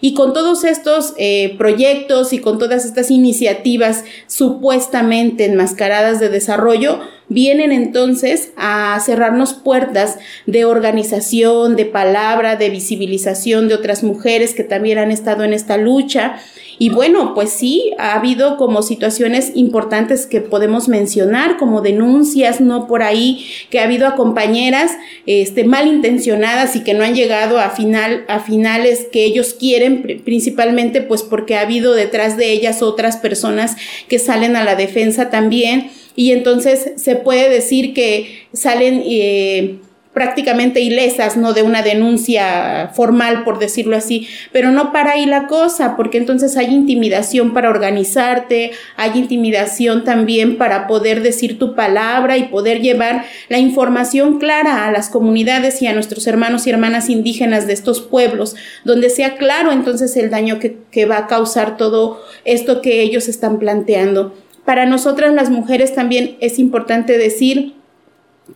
Y 0.00 0.14
con 0.14 0.32
todos 0.32 0.64
estos 0.64 1.14
eh, 1.16 1.54
proyectos 1.58 2.32
y 2.32 2.40
con 2.40 2.58
todas 2.58 2.84
estas 2.84 3.10
iniciativas 3.10 4.04
supuestamente 4.26 5.44
enmascaradas 5.44 6.20
de 6.20 6.28
desarrollo, 6.28 7.00
vienen 7.28 7.72
entonces 7.72 8.52
a 8.56 8.98
cerrarnos 9.04 9.54
puertas 9.54 10.18
de 10.46 10.64
organización, 10.64 11.76
de 11.76 11.86
palabra, 11.86 12.56
de 12.56 12.70
visibilización 12.70 13.68
de 13.68 13.74
otras 13.74 14.02
mujeres 14.02 14.54
que 14.54 14.64
también 14.64 14.98
han 14.98 15.10
estado 15.10 15.44
en 15.44 15.52
esta 15.52 15.76
lucha. 15.76 16.36
Y 16.80 16.90
bueno, 16.90 17.34
pues 17.34 17.50
sí, 17.50 17.92
ha 17.98 18.14
habido 18.14 18.56
como 18.56 18.82
situaciones 18.82 19.50
importantes 19.56 20.26
que 20.26 20.40
podemos 20.40 20.88
mencionar, 20.88 21.56
como 21.56 21.80
denuncias, 21.80 22.60
no 22.60 22.86
por 22.86 23.02
ahí, 23.02 23.44
que 23.68 23.80
ha 23.80 23.84
habido 23.84 24.06
a 24.06 24.14
compañeras 24.14 24.92
este, 25.26 25.64
malintencionadas 25.64 26.76
y 26.76 26.84
que 26.84 26.94
no 26.94 27.02
han 27.02 27.16
llegado 27.16 27.58
a, 27.58 27.70
final, 27.70 28.24
a 28.28 28.38
finales 28.38 29.08
que 29.10 29.24
ellos 29.24 29.54
quieren, 29.58 30.22
principalmente 30.24 31.02
pues 31.02 31.24
porque 31.24 31.56
ha 31.56 31.62
habido 31.62 31.94
detrás 31.94 32.36
de 32.36 32.52
ellas 32.52 32.80
otras 32.80 33.16
personas 33.16 33.76
que 34.08 34.20
salen 34.20 34.54
a 34.54 34.64
la 34.64 34.76
defensa 34.76 35.30
también 35.30 35.90
y 36.18 36.32
entonces 36.32 36.94
se 36.96 37.14
puede 37.14 37.48
decir 37.48 37.94
que 37.94 38.48
salen 38.52 39.04
eh, 39.06 39.76
prácticamente 40.12 40.80
ilesas, 40.80 41.36
¿no? 41.36 41.52
De 41.52 41.62
una 41.62 41.82
denuncia 41.82 42.90
formal, 42.92 43.44
por 43.44 43.60
decirlo 43.60 43.96
así, 43.96 44.26
pero 44.50 44.72
no 44.72 44.90
para 44.90 45.12
ahí 45.12 45.26
la 45.26 45.46
cosa, 45.46 45.94
porque 45.94 46.18
entonces 46.18 46.56
hay 46.56 46.74
intimidación 46.74 47.54
para 47.54 47.70
organizarte, 47.70 48.72
hay 48.96 49.12
intimidación 49.16 50.02
también 50.02 50.58
para 50.58 50.88
poder 50.88 51.22
decir 51.22 51.56
tu 51.56 51.76
palabra 51.76 52.36
y 52.36 52.48
poder 52.48 52.80
llevar 52.80 53.24
la 53.48 53.58
información 53.58 54.40
clara 54.40 54.88
a 54.88 54.90
las 54.90 55.10
comunidades 55.10 55.80
y 55.82 55.86
a 55.86 55.94
nuestros 55.94 56.26
hermanos 56.26 56.66
y 56.66 56.70
hermanas 56.70 57.10
indígenas 57.10 57.68
de 57.68 57.74
estos 57.74 58.00
pueblos, 58.00 58.56
donde 58.84 59.08
sea 59.08 59.36
claro 59.36 59.70
entonces 59.70 60.16
el 60.16 60.30
daño 60.30 60.58
que, 60.58 60.78
que 60.90 61.06
va 61.06 61.18
a 61.18 61.26
causar 61.28 61.76
todo 61.76 62.20
esto 62.44 62.82
que 62.82 63.02
ellos 63.02 63.28
están 63.28 63.60
planteando. 63.60 64.34
Para 64.68 64.84
nosotras 64.84 65.32
las 65.32 65.48
mujeres 65.48 65.94
también 65.94 66.36
es 66.40 66.58
importante 66.58 67.16
decir 67.16 67.72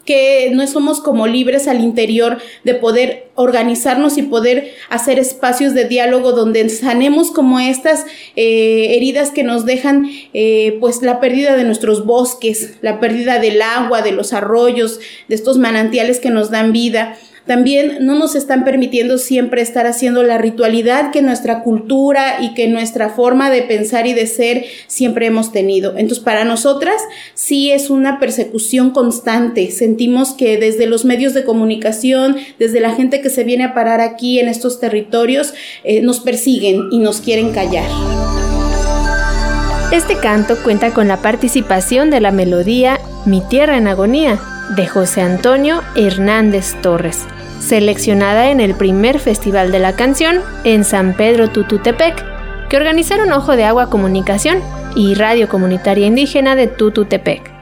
que 0.05 0.51
no 0.53 0.67
somos 0.67 1.01
como 1.01 1.27
libres 1.27 1.69
al 1.69 1.81
interior 1.81 2.37
de 2.65 2.75
poder 2.75 3.31
organizarnos 3.35 4.19
y 4.19 4.23
poder 4.23 4.75
hacer 4.91 5.19
espacios 5.19 5.73
de 5.73 5.87
diálogo 5.87 6.33
donde 6.33 6.69
sanemos 6.69 7.31
como 7.31 7.61
estas 7.61 8.05
eh, 8.37 8.95
heridas 8.95 9.31
que 9.31 9.43
nos 9.43 9.65
dejan 9.65 10.07
eh, 10.35 10.77
pues 10.81 11.01
la 11.01 11.19
pérdida 11.19 11.57
de 11.57 11.65
nuestros 11.65 12.05
bosques, 12.05 12.75
la 12.83 13.01
pérdida 13.01 13.39
del 13.39 13.63
agua, 13.63 14.03
de 14.03 14.13
los 14.13 14.35
arroyos, 14.35 15.01
de 15.29 15.35
estos 15.35 15.57
manantiales 15.57 16.21
que 16.21 16.29
nos 16.29 16.51
dan 16.51 16.75
vida. 16.75 17.17
También 17.47 17.99
no 18.01 18.19
nos 18.19 18.35
están 18.35 18.65
permitiendo 18.65 19.19
siempre 19.19 19.63
estar 19.63 19.87
haciendo 19.87 20.23
la 20.23 20.39
ritualidad 20.39 21.11
que 21.11 21.23
nuestra 21.23 21.63
cultura 21.63 22.39
y 22.41 22.55
que 22.55 22.69
nuestra 22.69 23.11
forma 23.11 23.51
de 23.51 23.63
pensar 23.63 24.07
y 24.07 24.15
de 24.15 24.27
ser 24.27 24.65
siempre 24.87 25.27
hemos 25.27 25.53
tenido. 25.53 25.95
Entonces, 25.97 26.25
para 26.25 26.45
nosotras 26.45 27.03
sí 27.35 27.71
es 27.71 27.91
una 27.91 28.19
persecución 28.19 28.91
constante. 28.91 29.71
Sentimos 29.71 30.33
que 30.33 30.57
desde 30.57 30.87
los 30.87 31.05
medios 31.05 31.35
de 31.35 31.45
comunicación, 31.45 32.37
desde 32.59 32.81
la 32.81 32.95
gente 32.95 33.21
que 33.21 33.31
se 33.31 33.45
viene 33.45 33.65
a 33.65 33.75
parar 33.75 34.01
aquí 34.01 34.39
en 34.39 34.49
estos 34.49 34.81
territorios, 34.81 35.55
eh, 35.85 36.01
nos 36.01 36.21
persiguen 36.21 36.89
y 36.91 36.99
nos 36.99 37.21
quieren 37.21 37.53
callar. 37.53 38.32
Este 39.93 40.17
canto 40.17 40.57
cuenta 40.57 40.95
con 40.95 41.07
la 41.07 41.19
participación 41.19 42.09
de 42.09 42.23
la 42.23 42.33
melodía 42.33 42.99
Mi 43.27 43.43
Tierra 43.43 43.77
en 43.77 43.87
Agonía, 43.87 44.39
de 44.75 44.87
José 44.87 45.21
Antonio 45.21 45.83
Hernández 45.95 46.75
Torres, 46.81 47.27
seleccionada 47.61 48.51
en 48.51 48.61
el 48.61 48.75
primer 48.75 49.19
Festival 49.19 49.71
de 49.71 49.81
la 49.81 49.95
Canción 49.95 50.41
en 50.65 50.85
San 50.85 51.13
Pedro 51.15 51.51
Tututepec, 51.51 52.25
que 52.71 52.79
organizaron 52.79 53.33
Ojo 53.33 53.55
de 53.55 53.65
Agua 53.65 53.91
Comunicación 53.91 54.61
y 54.97 55.15
Radio 55.15 55.51
Comunitaria 55.51 56.07
Indígena 56.07 56.57
de 56.57 56.69
Tututepec. 56.69 57.53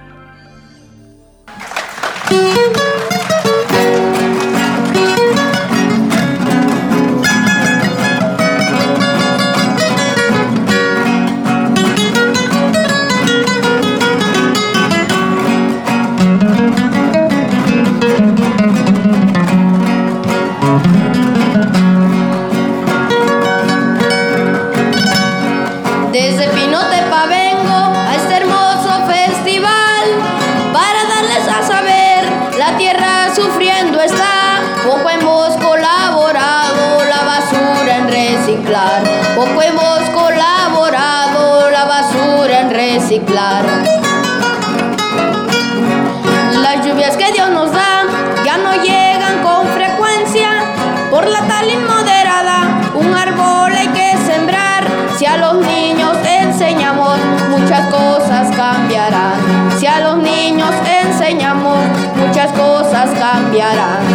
cambiará. 63.51 64.10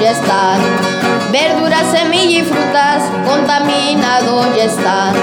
Cosas 0.00 0.20
cambiarán. 4.76 5.14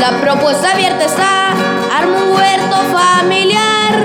La 0.00 0.10
propuesta 0.20 0.72
abierta 0.72 1.04
está, 1.04 1.50
arma 1.96 2.18
un 2.24 2.36
huerto 2.36 2.76
familiar, 2.92 4.04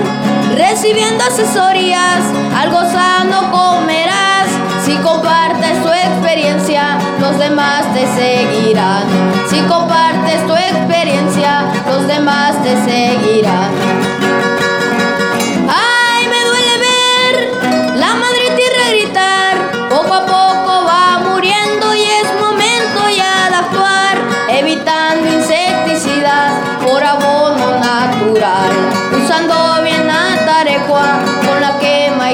recibiendo 0.56 1.24
asesorías, 1.24 2.22
algo 2.56 2.80
sano 2.90 3.50
comerás. 3.50 4.48
Si 4.84 4.96
compartes 4.96 5.82
tu 5.82 5.88
experiencia, 5.88 6.98
los 7.20 7.38
demás 7.38 7.84
te 7.94 8.06
seguirán. 8.06 9.04
Si 9.48 9.60
compartes 9.62 10.46
tu 10.46 10.54
experiencia, 10.54 11.64
los 11.86 12.06
demás 12.06 12.54
te 12.62 12.76
seguirán. 12.84 14.19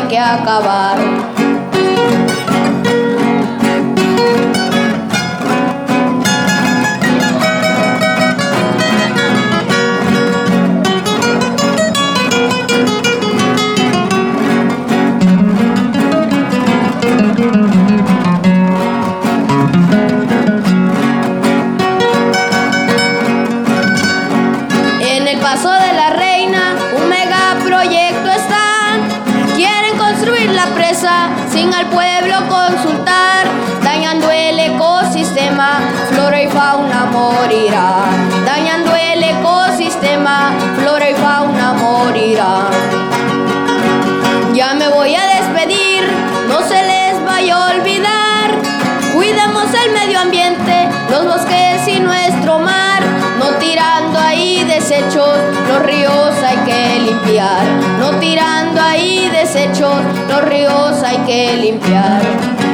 Que 0.09 0.19
acabar. 0.19 1.46
No 57.99 58.12
tirando 58.21 58.81
ahí 58.81 59.29
desechos, 59.33 59.97
los 60.29 60.45
ríos 60.45 61.03
hay 61.03 61.19
que 61.27 61.57
limpiar. 61.57 62.65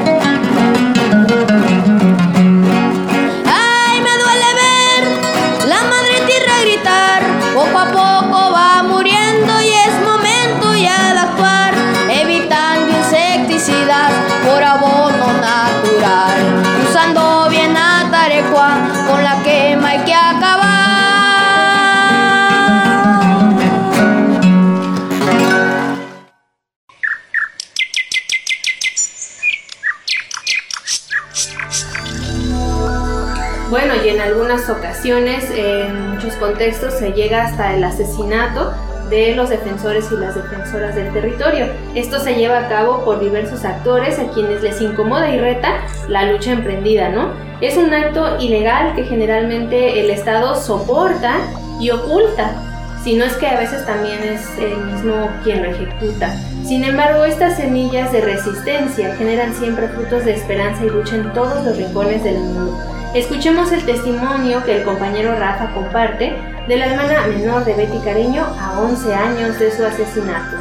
Algunas 34.53 34.69
ocasiones, 34.69 35.51
en 35.51 36.11
muchos 36.11 36.35
contextos, 36.35 36.95
se 36.95 37.13
llega 37.13 37.45
hasta 37.45 37.75
el 37.75 37.83
asesinato 37.85 38.73
de 39.09 39.35
los 39.35 39.49
defensores 39.49 40.11
y 40.13 40.17
las 40.17 40.35
defensoras 40.35 40.95
del 40.95 41.11
territorio. 41.13 41.67
Esto 41.95 42.21
se 42.21 42.35
lleva 42.35 42.59
a 42.59 42.69
cabo 42.69 43.03
por 43.05 43.21
diversos 43.21 43.65
actores 43.65 44.19
a 44.19 44.31
quienes 44.33 44.63
les 44.63 44.81
incomoda 44.81 45.35
y 45.35 45.39
reta 45.39 45.79
la 46.09 46.31
lucha 46.31 46.53
emprendida, 46.53 47.09
¿no? 47.09 47.31
Es 47.61 47.79
un 47.79 47.95
acto 47.95 48.39
ilegal 48.41 48.95
que 48.95 49.05
generalmente 49.05 50.01
el 50.01 50.11
Estado 50.11 50.55
soporta 50.55 51.37
y 51.81 51.91
oculta, 51.91 52.72
si 53.03 53.17
no 53.17 53.25
es 53.25 53.33
que 53.35 53.49
a 53.49 53.59
veces 53.59 53.85
también 53.85 54.23
es 54.23 54.47
el 54.59 54.77
mismo 54.85 55.29
quien 55.43 55.63
lo 55.63 55.71
ejecuta. 55.71 56.37
Sin 56.65 56.85
embargo, 56.85 57.25
estas 57.25 57.57
semillas 57.57 58.13
de 58.13 58.21
resistencia 58.21 59.17
generan 59.17 59.53
siempre 59.55 59.89
frutos 59.89 60.25
de 60.25 60.35
esperanza 60.35 60.85
y 60.85 60.91
lucha 60.91 61.17
en 61.17 61.33
todos 61.33 61.65
los 61.65 61.77
rincones 61.77 62.23
del 62.23 62.39
mundo. 62.39 62.79
Escuchemos 63.15 63.73
el 63.73 63.85
testimonio 63.85 64.65
que 64.65 64.79
el 64.79 64.85
compañero 64.85 65.37
Rafa 65.37 65.75
comparte 65.75 66.33
de 66.69 66.77
la 66.77 66.87
hermana 66.87 67.27
menor 67.27 67.65
de 67.65 67.75
Betty 67.75 67.99
Cariño 68.05 68.45
a 68.59 68.81
11 68.81 69.15
años 69.15 69.59
de 69.59 69.71
su 69.73 69.85
asesinato. 69.85 70.57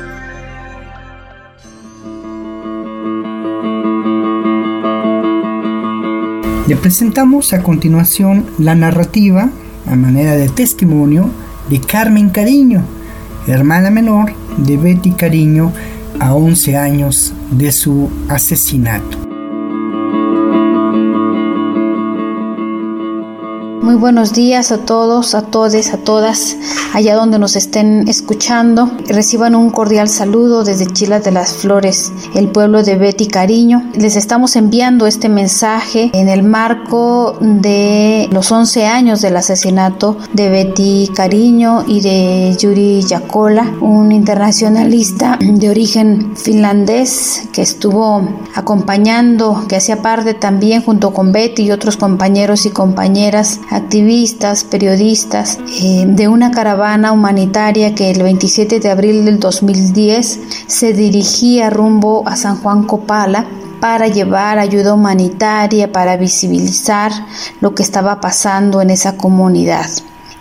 Le 6.67 6.75
presentamos 6.75 7.53
a 7.53 7.61
continuación 7.61 8.47
la 8.57 8.75
narrativa, 8.75 9.49
a 9.87 9.95
manera 9.95 10.35
de 10.35 10.49
testimonio, 10.49 11.29
de 11.71 11.79
Carmen 11.79 12.29
Cariño, 12.29 12.83
hermana 13.47 13.89
menor 13.89 14.33
de 14.57 14.75
Betty 14.75 15.11
Cariño 15.11 15.71
a 16.19 16.35
11 16.35 16.75
años 16.75 17.33
de 17.49 17.71
su 17.71 18.09
asesinato. 18.27 19.20
Muy 23.91 23.99
buenos 23.99 24.31
días 24.31 24.71
a 24.71 24.77
todos, 24.77 25.35
a 25.35 25.41
todes, 25.41 25.93
a 25.93 25.97
todas, 25.97 26.55
allá 26.93 27.13
donde 27.13 27.37
nos 27.37 27.57
estén 27.57 28.07
escuchando. 28.07 28.89
Reciban 29.09 29.53
un 29.53 29.69
cordial 29.69 30.07
saludo 30.07 30.63
desde 30.63 30.87
Chile 30.87 31.19
de 31.19 31.33
las 31.33 31.55
Flores, 31.55 32.13
el 32.33 32.47
pueblo 32.47 32.83
de 32.83 32.95
Betty 32.95 33.27
Cariño. 33.27 33.91
Les 33.93 34.15
estamos 34.15 34.55
enviando 34.55 35.07
este 35.07 35.27
mensaje 35.27 36.09
en 36.13 36.29
el 36.29 36.41
marco 36.43 37.35
de 37.41 38.29
los 38.31 38.49
11 38.49 38.85
años 38.85 39.19
del 39.19 39.35
asesinato 39.35 40.17
de 40.31 40.47
Betty 40.47 41.09
Cariño 41.13 41.83
y 41.85 41.99
de 41.99 42.55
Yuri 42.57 43.01
Yakola, 43.01 43.73
un 43.81 44.13
internacionalista 44.13 45.37
de 45.41 45.69
origen 45.69 46.37
finlandés 46.37 47.49
que 47.51 47.61
estuvo 47.61 48.25
acompañando, 48.55 49.65
que 49.67 49.75
hacía 49.75 50.01
parte 50.01 50.33
también 50.33 50.81
junto 50.81 51.11
con 51.11 51.33
Betty 51.33 51.63
y 51.63 51.71
otros 51.71 51.97
compañeros 51.97 52.65
y 52.65 52.69
compañeras 52.69 53.59
activistas, 53.81 54.63
periodistas, 54.63 55.59
eh, 55.81 56.05
de 56.07 56.27
una 56.27 56.51
caravana 56.51 57.11
humanitaria 57.11 57.95
que 57.95 58.11
el 58.11 58.23
27 58.23 58.79
de 58.79 58.89
abril 58.89 59.25
del 59.25 59.39
2010 59.39 60.39
se 60.67 60.93
dirigía 60.93 61.69
rumbo 61.69 62.23
a 62.27 62.35
San 62.35 62.57
Juan 62.57 62.83
Copala 62.83 63.45
para 63.79 64.07
llevar 64.07 64.59
ayuda 64.59 64.93
humanitaria, 64.93 65.91
para 65.91 66.15
visibilizar 66.15 67.11
lo 67.59 67.73
que 67.73 67.83
estaba 67.83 68.21
pasando 68.21 68.81
en 68.81 68.91
esa 68.91 69.17
comunidad 69.17 69.89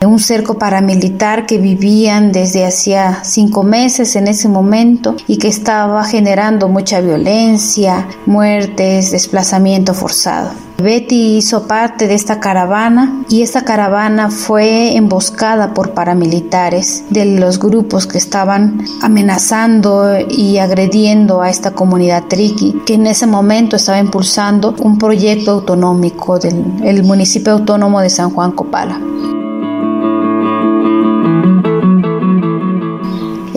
un 0.07 0.19
cerco 0.19 0.59
paramilitar 0.59 1.45
que 1.45 1.59
vivían 1.59 2.33
desde 2.33 2.65
hacía 2.65 3.21
cinco 3.23 3.63
meses 3.63 4.17
en 4.17 4.29
ese 4.29 4.49
momento 4.49 5.15
y 5.27 5.37
que 5.37 5.49
estaba 5.49 6.05
generando 6.05 6.69
mucha 6.69 7.01
violencia, 7.01 8.09
muertes, 8.25 9.11
desplazamiento 9.11 9.93
forzado. 9.93 10.53
Betty 10.79 11.37
hizo 11.37 11.67
parte 11.67 12.09
de 12.09 12.15
esta 12.15 12.41
caravana 12.41 13.25
y 13.29 13.43
esta 13.43 13.65
caravana 13.65 14.31
fue 14.31 14.97
emboscada 14.97 15.75
por 15.75 15.93
paramilitares 15.93 17.05
de 17.11 17.27
los 17.27 17.59
grupos 17.59 18.07
que 18.07 18.17
estaban 18.17 18.83
amenazando 19.03 20.19
y 20.27 20.57
agrediendo 20.57 21.43
a 21.43 21.51
esta 21.51 21.73
comunidad 21.73 22.25
triqui, 22.29 22.81
que 22.87 22.95
en 22.95 23.07
ese 23.07 23.27
momento 23.27 23.77
estaba 23.77 23.99
impulsando 23.99 24.75
un 24.79 24.97
proyecto 24.97 25.51
autonómico 25.51 26.39
del 26.39 27.05
municipio 27.05 27.53
autónomo 27.53 28.01
de 28.01 28.09
San 28.09 28.31
Juan 28.31 28.53
Copala. 28.53 28.99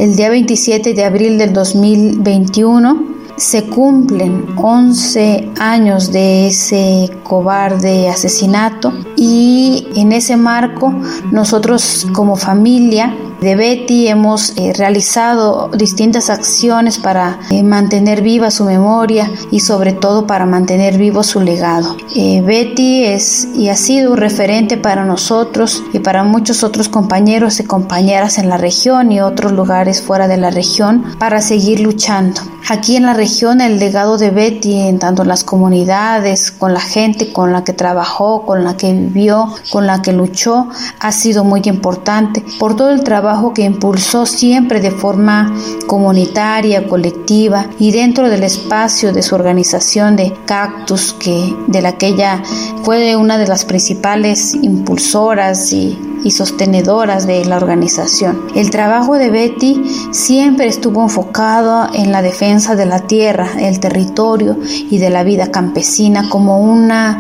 El 0.03 0.17
día 0.17 0.29
27 0.29 0.93
de 0.93 1.05
abril 1.05 1.37
del 1.37 1.53
2021 1.53 3.05
se 3.37 3.63
cumplen 3.69 4.47
11 4.57 5.51
años 5.57 6.11
de 6.11 6.47
ese 6.47 7.09
cobarde 7.23 8.09
asesinato 8.09 8.91
y 9.15 9.87
en 9.95 10.11
ese 10.11 10.35
marco 10.35 10.93
nosotros 11.31 12.05
como 12.11 12.35
familia 12.35 13.15
de 13.43 13.56
Betty 13.56 14.08
hemos 14.08 14.58
eh, 14.58 14.73
realizado 14.75 15.69
distintas 15.75 16.29
acciones 16.29 16.97
para 16.97 17.39
eh, 17.49 17.62
mantener 17.62 18.21
viva 18.21 18.49
su 18.49 18.63
memoria 18.63 19.29
y 19.51 19.60
sobre 19.60 19.93
todo 19.93 20.25
para 20.25 20.45
mantener 20.45 20.97
vivo 20.97 21.23
su 21.23 21.41
legado. 21.41 21.97
Eh, 22.15 22.41
Betty 22.41 23.03
es 23.03 23.49
y 23.53 23.69
ha 23.69 23.75
sido 23.75 24.12
un 24.12 24.17
referente 24.17 24.77
para 24.77 25.03
nosotros 25.06 25.84
y 25.93 25.99
para 25.99 26.23
muchos 26.23 26.63
otros 26.63 26.89
compañeros 26.89 27.60
y 27.60 27.65
compañeras 27.65 28.38
en 28.38 28.49
la 28.49 28.58
región 28.58 29.12
y 29.12 29.19
otros 29.19 29.51
lugares 29.51 30.01
fuera 30.01 30.27
de 30.27 30.38
la 30.38 30.49
región 30.49 31.03
para 31.19 31.41
seguir 31.41 31.82
luchando. 31.82 32.41
Aquí 32.69 32.95
en 32.95 33.06
la 33.06 33.13
región 33.13 33.60
el 33.60 33.77
legado 33.77 34.17
de 34.17 34.29
Betty, 34.29 34.88
en 34.88 34.97
tanto 34.97 35.23
en 35.23 35.27
las 35.27 35.43
comunidades, 35.43 36.49
con 36.49 36.73
la 36.73 36.79
gente 36.79 37.34
con 37.34 37.51
la 37.51 37.65
que 37.65 37.73
trabajó, 37.73 38.45
con 38.45 38.63
la 38.63 38.77
que 38.77 38.93
vivió, 38.93 39.53
con 39.69 39.86
la 39.86 40.01
que 40.01 40.13
luchó, 40.13 40.69
ha 40.99 41.12
sido 41.12 41.43
muy 41.43 41.62
importante 41.65 42.41
por 42.60 42.77
todo 42.77 42.91
el 42.91 43.03
trabajo 43.03 43.32
que 43.53 43.63
impulsó 43.63 44.25
siempre 44.25 44.79
de 44.79 44.91
forma 44.91 45.51
comunitaria, 45.87 46.87
colectiva 46.87 47.67
y 47.79 47.91
dentro 47.91 48.29
del 48.29 48.43
espacio 48.43 49.11
de 49.11 49.23
su 49.23 49.35
organización 49.35 50.15
de 50.15 50.33
Cactus, 50.45 51.13
que 51.13 51.55
de 51.67 51.81
la 51.81 51.97
que 51.97 52.07
ella 52.07 52.43
fue 52.83 53.15
una 53.15 53.37
de 53.37 53.47
las 53.47 53.65
principales 53.65 54.53
impulsoras 54.55 55.71
y 55.73 55.97
y 56.23 56.31
sostenedoras 56.31 57.27
de 57.27 57.45
la 57.45 57.57
organización. 57.57 58.41
El 58.55 58.71
trabajo 58.71 59.15
de 59.15 59.29
Betty 59.29 59.83
siempre 60.11 60.67
estuvo 60.67 61.03
enfocado 61.03 61.89
en 61.93 62.11
la 62.11 62.21
defensa 62.21 62.75
de 62.75 62.85
la 62.85 63.01
tierra, 63.01 63.49
el 63.59 63.79
territorio 63.79 64.57
y 64.89 64.97
de 64.97 65.09
la 65.09 65.23
vida 65.23 65.51
campesina 65.51 66.29
como 66.29 66.59
una 66.59 67.19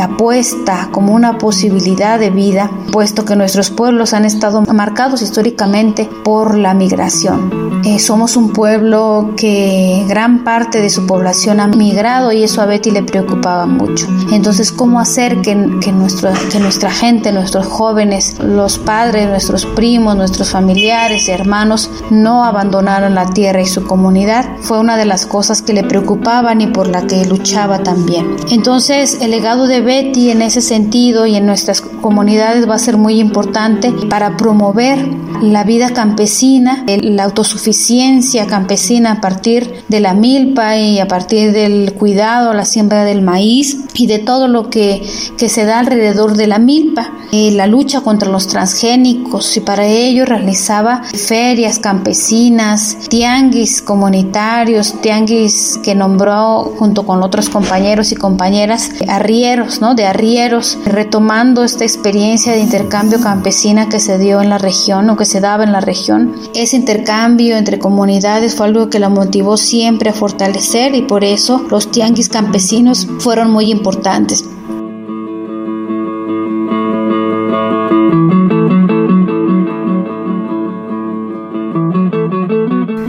apuesta, 0.00 0.88
como 0.90 1.14
una 1.14 1.38
posibilidad 1.38 2.18
de 2.18 2.30
vida, 2.30 2.70
puesto 2.92 3.24
que 3.24 3.36
nuestros 3.36 3.70
pueblos 3.70 4.14
han 4.14 4.24
estado 4.24 4.62
marcados 4.62 5.22
históricamente 5.22 6.08
por 6.24 6.56
la 6.56 6.74
migración. 6.74 7.68
Eh, 7.84 7.98
somos 7.98 8.36
un 8.36 8.52
pueblo 8.52 9.34
que 9.36 10.04
gran 10.08 10.42
parte 10.42 10.80
de 10.80 10.90
su 10.90 11.06
población 11.06 11.60
ha 11.60 11.68
migrado 11.68 12.32
y 12.32 12.42
eso 12.42 12.60
a 12.60 12.66
Betty 12.66 12.90
le 12.90 13.02
preocupaba 13.02 13.66
mucho. 13.66 14.06
Entonces, 14.32 14.72
¿cómo 14.72 14.97
hacer 14.98 15.40
que, 15.40 15.56
que, 15.80 15.92
nuestro, 15.92 16.30
que 16.50 16.60
nuestra 16.60 16.90
gente, 16.90 17.32
nuestros 17.32 17.66
jóvenes, 17.66 18.38
los 18.40 18.78
padres, 18.78 19.28
nuestros 19.28 19.66
primos, 19.66 20.16
nuestros 20.16 20.50
familiares 20.50 21.28
hermanos 21.28 21.90
no 22.10 22.44
abandonaron 22.44 23.14
la 23.14 23.26
tierra 23.26 23.60
y 23.60 23.66
su 23.66 23.84
comunidad. 23.84 24.44
Fue 24.60 24.78
una 24.78 24.96
de 24.96 25.04
las 25.04 25.26
cosas 25.26 25.62
que 25.62 25.72
le 25.72 25.84
preocupaban 25.84 26.60
y 26.60 26.66
por 26.68 26.88
la 26.88 27.06
que 27.06 27.24
luchaba 27.24 27.82
también. 27.82 28.36
Entonces, 28.50 29.18
el 29.20 29.30
legado 29.30 29.66
de 29.66 29.80
Betty 29.80 30.30
en 30.30 30.42
ese 30.42 30.60
sentido 30.60 31.26
y 31.26 31.36
en 31.36 31.46
nuestras 31.46 31.80
comunidades 31.80 32.68
va 32.68 32.74
a 32.74 32.78
ser 32.78 32.96
muy 32.96 33.20
importante 33.20 33.92
para 34.08 34.36
promover 34.36 34.98
la 35.42 35.64
vida 35.64 35.90
campesina, 35.90 36.84
la 36.86 37.24
autosuficiencia 37.24 38.46
campesina 38.46 39.12
a 39.12 39.20
partir 39.20 39.84
de 39.88 40.00
la 40.00 40.14
milpa 40.14 40.76
y 40.76 40.98
a 40.98 41.06
partir 41.06 41.52
del 41.52 41.92
cuidado, 41.94 42.52
la 42.54 42.64
siembra 42.64 43.04
del 43.04 43.22
maíz 43.22 43.78
y 43.94 44.06
de 44.06 44.18
todo 44.18 44.48
lo 44.48 44.70
que, 44.70 44.87
que 45.36 45.48
se 45.48 45.64
da 45.64 45.78
alrededor 45.78 46.36
de 46.36 46.46
la 46.46 46.58
milpa. 46.58 47.12
Eh, 47.30 47.50
la 47.52 47.66
lucha 47.66 48.00
contra 48.00 48.30
los 48.30 48.46
transgénicos 48.46 49.54
y 49.56 49.60
para 49.60 49.86
ello 49.86 50.24
realizaba 50.24 51.02
ferias 51.02 51.78
campesinas, 51.78 52.96
tianguis 53.10 53.82
comunitarios, 53.82 54.94
tianguis 55.02 55.78
que 55.82 55.94
nombró 55.94 56.72
junto 56.78 57.04
con 57.04 57.22
otros 57.22 57.50
compañeros 57.50 58.12
y 58.12 58.16
compañeras 58.16 58.90
arrieros, 59.08 59.82
¿no? 59.82 59.94
De 59.94 60.06
arrieros, 60.06 60.78
retomando 60.86 61.64
esta 61.64 61.84
experiencia 61.84 62.52
de 62.52 62.60
intercambio 62.60 63.20
campesina 63.20 63.90
que 63.90 64.00
se 64.00 64.18
dio 64.18 64.40
en 64.40 64.48
la 64.48 64.58
región 64.58 65.10
o 65.10 65.16
que 65.16 65.26
se 65.26 65.40
daba 65.40 65.64
en 65.64 65.72
la 65.72 65.80
región. 65.80 66.34
Ese 66.54 66.76
intercambio 66.76 67.56
entre 67.56 67.78
comunidades 67.78 68.54
fue 68.54 68.66
algo 68.66 68.88
que 68.88 68.98
la 68.98 69.10
motivó 69.10 69.56
siempre 69.58 70.10
a 70.10 70.14
fortalecer 70.14 70.94
y 70.94 71.02
por 71.02 71.24
eso 71.24 71.64
los 71.70 71.90
tianguis 71.90 72.28
campesinos 72.28 73.06
fueron 73.18 73.50
muy 73.50 73.70
importantes. 73.70 74.44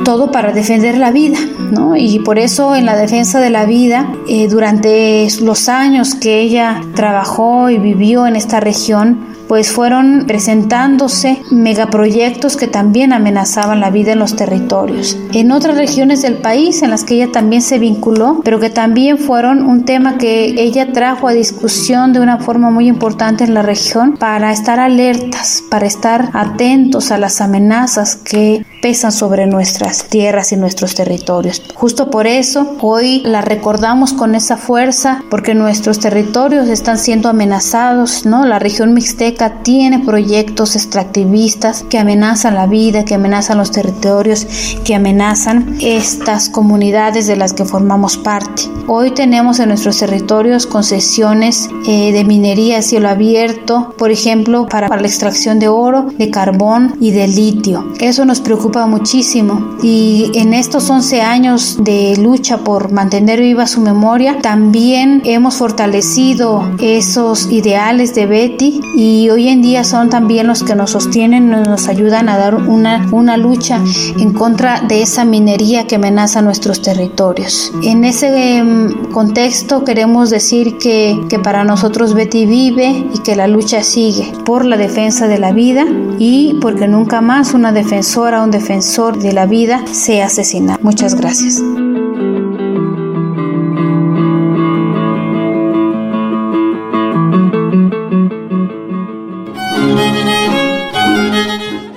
Todo 0.09 0.31
para 0.31 0.53
defender 0.53 0.97
la 0.97 1.11
vida, 1.11 1.37
¿no? 1.69 1.95
Y 1.95 2.17
por 2.17 2.39
eso 2.39 2.75
en 2.75 2.87
la 2.87 2.95
defensa 2.95 3.39
de 3.39 3.51
la 3.51 3.65
vida, 3.65 4.11
eh, 4.27 4.47
durante 4.47 5.27
los 5.43 5.69
años 5.69 6.15
que 6.15 6.39
ella 6.39 6.81
trabajó 6.95 7.69
y 7.69 7.77
vivió 7.77 8.25
en 8.25 8.35
esta 8.35 8.59
región, 8.59 9.19
pues 9.47 9.71
fueron 9.71 10.25
presentándose 10.27 11.43
megaproyectos 11.51 12.57
que 12.57 12.65
también 12.65 13.13
amenazaban 13.13 13.79
la 13.79 13.91
vida 13.91 14.13
en 14.13 14.19
los 14.19 14.35
territorios. 14.35 15.15
En 15.33 15.51
otras 15.51 15.77
regiones 15.77 16.23
del 16.23 16.35
país 16.35 16.81
en 16.81 16.89
las 16.89 17.03
que 17.03 17.15
ella 17.15 17.31
también 17.31 17.61
se 17.61 17.77
vinculó, 17.77 18.41
pero 18.43 18.59
que 18.59 18.71
también 18.71 19.19
fueron 19.19 19.63
un 19.63 19.85
tema 19.85 20.17
que 20.17 20.45
ella 20.59 20.91
trajo 20.91 21.27
a 21.27 21.33
discusión 21.33 22.13
de 22.13 22.19
una 22.19 22.39
forma 22.39 22.71
muy 22.71 22.87
importante 22.87 23.43
en 23.43 23.53
la 23.53 23.61
región 23.61 24.17
para 24.17 24.51
estar 24.51 24.79
alertas, 24.79 25.63
para 25.69 25.85
estar 25.85 26.29
atentos 26.33 27.11
a 27.11 27.19
las 27.19 27.41
amenazas 27.41 28.15
que 28.15 28.65
pesan 28.81 29.11
sobre 29.11 29.45
nuestras 29.45 30.05
tierras 30.05 30.51
y 30.51 30.57
nuestros 30.57 30.95
territorios. 30.95 31.61
Justo 31.75 32.09
por 32.09 32.27
eso 32.27 32.75
hoy 32.81 33.21
la 33.25 33.41
recordamos 33.41 34.13
con 34.13 34.35
esa 34.35 34.57
fuerza 34.57 35.23
porque 35.29 35.55
nuestros 35.55 35.99
territorios 35.99 36.67
están 36.69 36.97
siendo 36.97 37.29
amenazados, 37.29 38.25
¿no? 38.25 38.45
La 38.45 38.59
región 38.59 38.93
mixteca 38.93 39.61
tiene 39.63 39.99
proyectos 39.99 40.75
extractivistas 40.75 41.83
que 41.89 41.97
amenazan 41.97 42.55
la 42.55 42.67
vida, 42.67 43.05
que 43.05 43.15
amenazan 43.15 43.57
los 43.57 43.71
territorios, 43.71 44.47
que 44.83 44.95
amenazan 44.95 45.77
estas 45.81 46.49
comunidades 46.49 47.27
de 47.27 47.35
las 47.35 47.53
que 47.53 47.65
formamos 47.65 48.17
parte. 48.17 48.63
Hoy 48.87 49.11
tenemos 49.11 49.59
en 49.59 49.69
nuestros 49.69 49.99
territorios 49.99 50.65
concesiones 50.65 51.69
eh, 51.87 52.11
de 52.11 52.23
minería 52.23 52.79
a 52.79 52.81
cielo 52.81 53.09
abierto, 53.09 53.93
por 53.97 54.11
ejemplo, 54.11 54.67
para, 54.67 54.87
para 54.87 55.01
la 55.01 55.07
extracción 55.07 55.59
de 55.59 55.67
oro, 55.67 56.07
de 56.17 56.31
carbón 56.31 56.95
y 56.99 57.11
de 57.11 57.27
litio. 57.27 57.93
Eso 57.99 58.25
nos 58.25 58.41
preocupa 58.41 58.68
muchísimo 58.77 59.77
y 59.81 60.31
en 60.35 60.53
estos 60.53 60.89
11 60.89 61.21
años 61.21 61.77
de 61.81 62.15
lucha 62.17 62.59
por 62.59 62.91
mantener 62.91 63.39
viva 63.41 63.65
su 63.67 63.81
memoria, 63.81 64.39
también 64.41 65.21
hemos 65.25 65.55
fortalecido 65.55 66.69
esos 66.79 67.51
ideales 67.51 68.13
de 68.13 68.27
Betty 68.27 68.81
y 68.95 69.29
hoy 69.29 69.47
en 69.49 69.61
día 69.61 69.83
son 69.83 70.09
también 70.09 70.47
los 70.47 70.63
que 70.63 70.75
nos 70.75 70.91
sostienen, 70.91 71.49
nos 71.49 71.87
ayudan 71.87 72.29
a 72.29 72.37
dar 72.37 72.55
una, 72.55 73.07
una 73.11 73.37
lucha 73.37 73.81
en 74.17 74.33
contra 74.33 74.81
de 74.81 75.01
esa 75.01 75.25
minería 75.25 75.87
que 75.87 75.95
amenaza 75.95 76.41
nuestros 76.41 76.81
territorios. 76.81 77.71
En 77.83 78.05
ese 78.05 78.57
em, 78.57 79.09
contexto 79.11 79.83
queremos 79.83 80.29
decir 80.29 80.77
que, 80.77 81.19
que 81.27 81.39
para 81.39 81.63
nosotros 81.63 82.13
Betty 82.13 82.45
vive 82.45 83.05
y 83.13 83.19
que 83.19 83.35
la 83.35 83.47
lucha 83.47 83.83
sigue 83.83 84.31
por 84.45 84.65
la 84.65 84.77
defensa 84.77 85.27
de 85.27 85.39
la 85.39 85.51
vida 85.51 85.85
y 86.19 86.55
porque 86.61 86.87
nunca 86.87 87.21
más 87.21 87.53
una 87.53 87.71
defensora 87.71 88.43
un 88.43 88.51
defensor 88.51 88.58
de 88.59 89.31
la 89.31 89.45
vida 89.45 89.85
sea 89.87 90.25
asesinado. 90.25 90.79
Muchas 90.83 91.15
gracias. 91.15 91.63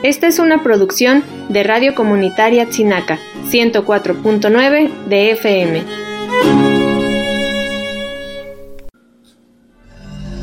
Esta 0.03 0.27
es 0.29 0.39
una 0.39 0.63
producción 0.63 1.25
de 1.49 1.63
Radio 1.65 1.95
Comunitaria 1.95 2.69
Chinaca, 2.69 3.19
104.9 3.51 4.91
de 5.09 5.31
FM. 5.33 5.83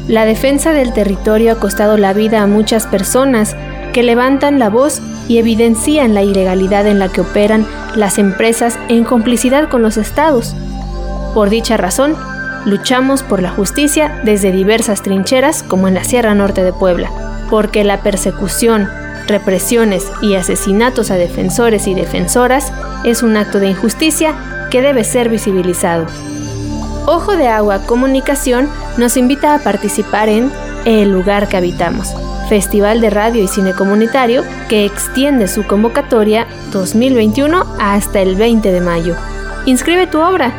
La 0.10 0.25
defensa 0.25 0.73
del 0.73 0.91
territorio 0.91 1.53
ha 1.53 1.60
costado 1.60 1.97
la 1.97 2.13
vida 2.13 2.41
a 2.41 2.47
muchas 2.47 2.88
personas 2.88 3.55
que 3.93 4.04
levantan 4.04 4.60
la 4.60 4.69
voz 4.69 5.02
y 5.28 5.38
evidencian 5.38 6.13
la 6.13 6.23
ilegalidad 6.23 6.88
en 6.88 6.99
la 6.99 7.10
que 7.10 7.21
operan 7.21 7.65
las 7.95 8.17
empresas 8.17 8.78
en 8.88 9.04
complicidad 9.04 9.69
con 9.69 9.82
los 9.82 9.97
estados. 9.97 10.56
Por 11.34 11.49
dicha 11.49 11.78
razón, 11.78 12.15
luchamos 12.65 13.23
por 13.23 13.41
la 13.41 13.52
justicia 13.52 14.21
desde 14.23 14.52
diversas 14.52 15.02
trincheras 15.02 15.63
como 15.63 15.88
en 15.88 15.93
la 15.93 16.04
Sierra 16.04 16.34
Norte 16.36 16.63
de 16.63 16.73
Puebla, 16.73 17.12
porque 17.49 17.84
la 17.84 18.02
persecución, 18.02 18.89
represiones 19.28 20.12
y 20.21 20.36
asesinatos 20.36 21.12
a 21.12 21.15
defensores 21.15 21.88
y 21.88 21.93
defensoras 21.93 22.71
es 23.04 23.23
un 23.23 23.38
acto 23.38 23.60
de 23.60 23.69
injusticia 23.69 24.34
que 24.71 24.82
debe 24.82 25.04
ser 25.04 25.30
visibilizado. 25.30 26.08
Ojo 27.06 27.36
de 27.36 27.47
Agua 27.47 27.86
Comunicación 27.86 28.69
nos 28.97 29.17
invita 29.17 29.56
a 29.56 29.60
participar 29.60 30.30
en 30.30 30.52
El 30.85 31.11
lugar 31.11 31.47
que 31.47 31.57
habitamos, 31.57 32.13
Festival 32.47 33.01
de 33.01 33.09
Radio 33.09 33.43
y 33.43 33.47
Cine 33.47 33.73
Comunitario 33.73 34.43
que 34.69 34.85
extiende 34.85 35.47
su 35.47 35.67
convocatoria 35.67 36.47
2021 36.71 37.63
hasta 37.79 38.21
el 38.21 38.35
20 38.35 38.71
de 38.71 38.81
mayo. 38.81 39.15
Inscribe 39.65 40.07
tu 40.07 40.21
obra, 40.21 40.53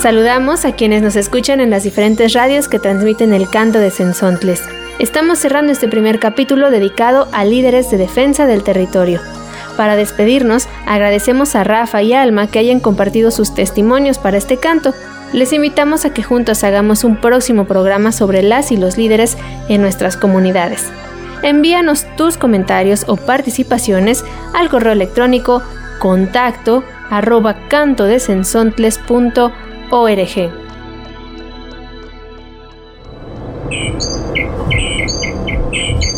Saludamos 0.00 0.64
a 0.64 0.76
quienes 0.76 1.02
nos 1.02 1.16
escuchan 1.16 1.60
en 1.60 1.70
las 1.70 1.82
diferentes 1.82 2.32
radios 2.32 2.68
que 2.68 2.78
transmiten 2.78 3.34
el 3.34 3.50
canto 3.50 3.80
de 3.80 3.90
Sensontles. 3.90 4.62
Estamos 5.00 5.40
cerrando 5.40 5.72
este 5.72 5.88
primer 5.88 6.20
capítulo 6.20 6.70
dedicado 6.70 7.26
a 7.32 7.44
líderes 7.44 7.90
de 7.90 7.98
defensa 7.98 8.46
del 8.46 8.62
territorio. 8.62 9.20
Para 9.80 9.96
despedirnos, 9.96 10.68
agradecemos 10.84 11.56
a 11.56 11.64
Rafa 11.64 12.02
y 12.02 12.12
Alma 12.12 12.48
que 12.48 12.58
hayan 12.58 12.80
compartido 12.80 13.30
sus 13.30 13.54
testimonios 13.54 14.18
para 14.18 14.36
este 14.36 14.58
canto. 14.58 14.92
Les 15.32 15.54
invitamos 15.54 16.04
a 16.04 16.12
que 16.12 16.22
juntos 16.22 16.64
hagamos 16.64 17.02
un 17.02 17.18
próximo 17.18 17.64
programa 17.64 18.12
sobre 18.12 18.42
las 18.42 18.72
y 18.72 18.76
los 18.76 18.98
líderes 18.98 19.38
en 19.70 19.80
nuestras 19.80 20.18
comunidades. 20.18 20.84
Envíanos 21.42 22.04
tus 22.18 22.36
comentarios 22.36 23.06
o 23.08 23.16
participaciones 23.16 24.22
al 24.52 24.68
correo 24.68 24.92
electrónico 24.92 25.62
contacto 25.98 26.84
arroba 27.08 27.56
org. 29.90 30.50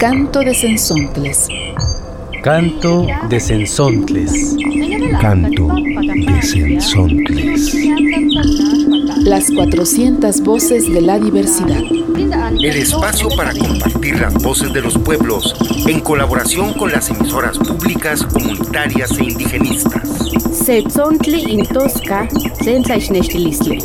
Canto 0.01 0.41
de 0.41 0.53
Sensontles. 0.53 1.47
Canto 2.43 3.07
de 3.29 3.39
Sensontles. 3.39 4.57
Canto 5.21 5.69
de 5.69 6.43
Sensontles. 6.43 7.73
Las 9.19 9.49
400 9.53 10.41
voces 10.41 10.93
de 10.93 11.03
la 11.03 11.21
diversidad. 11.21 11.83
El 12.61 12.77
espacio 12.77 13.29
para 13.37 13.53
compartir 13.55 14.21
las 14.21 14.35
voces 14.43 14.73
de 14.73 14.81
los 14.81 14.99
pueblos 14.99 15.55
en 15.87 16.01
colaboración 16.01 16.75
con 16.75 16.91
las 16.91 17.11
emisoras 17.11 17.59
públicas, 17.59 18.25
comunitarias 18.25 19.17
e 19.19 19.23
indigenistas. 19.23 20.09
Setzontli 20.53 21.45
intosca 21.49 22.29
sensaixnextilistle. 22.61 23.79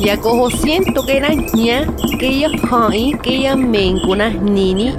Yakoho 0.00 0.50
siento 0.50 1.06
que 1.06 1.18
era 1.18 1.28
ña 1.28 1.86
que 2.18 2.40
ya 2.40 2.48
hai 2.72 3.12
que 3.22 3.42
ya 3.42 3.54
mencuna 3.54 4.30
nini 4.30 4.94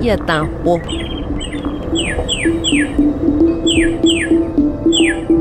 ya 1.93 2.15
tampo. 5.27 5.40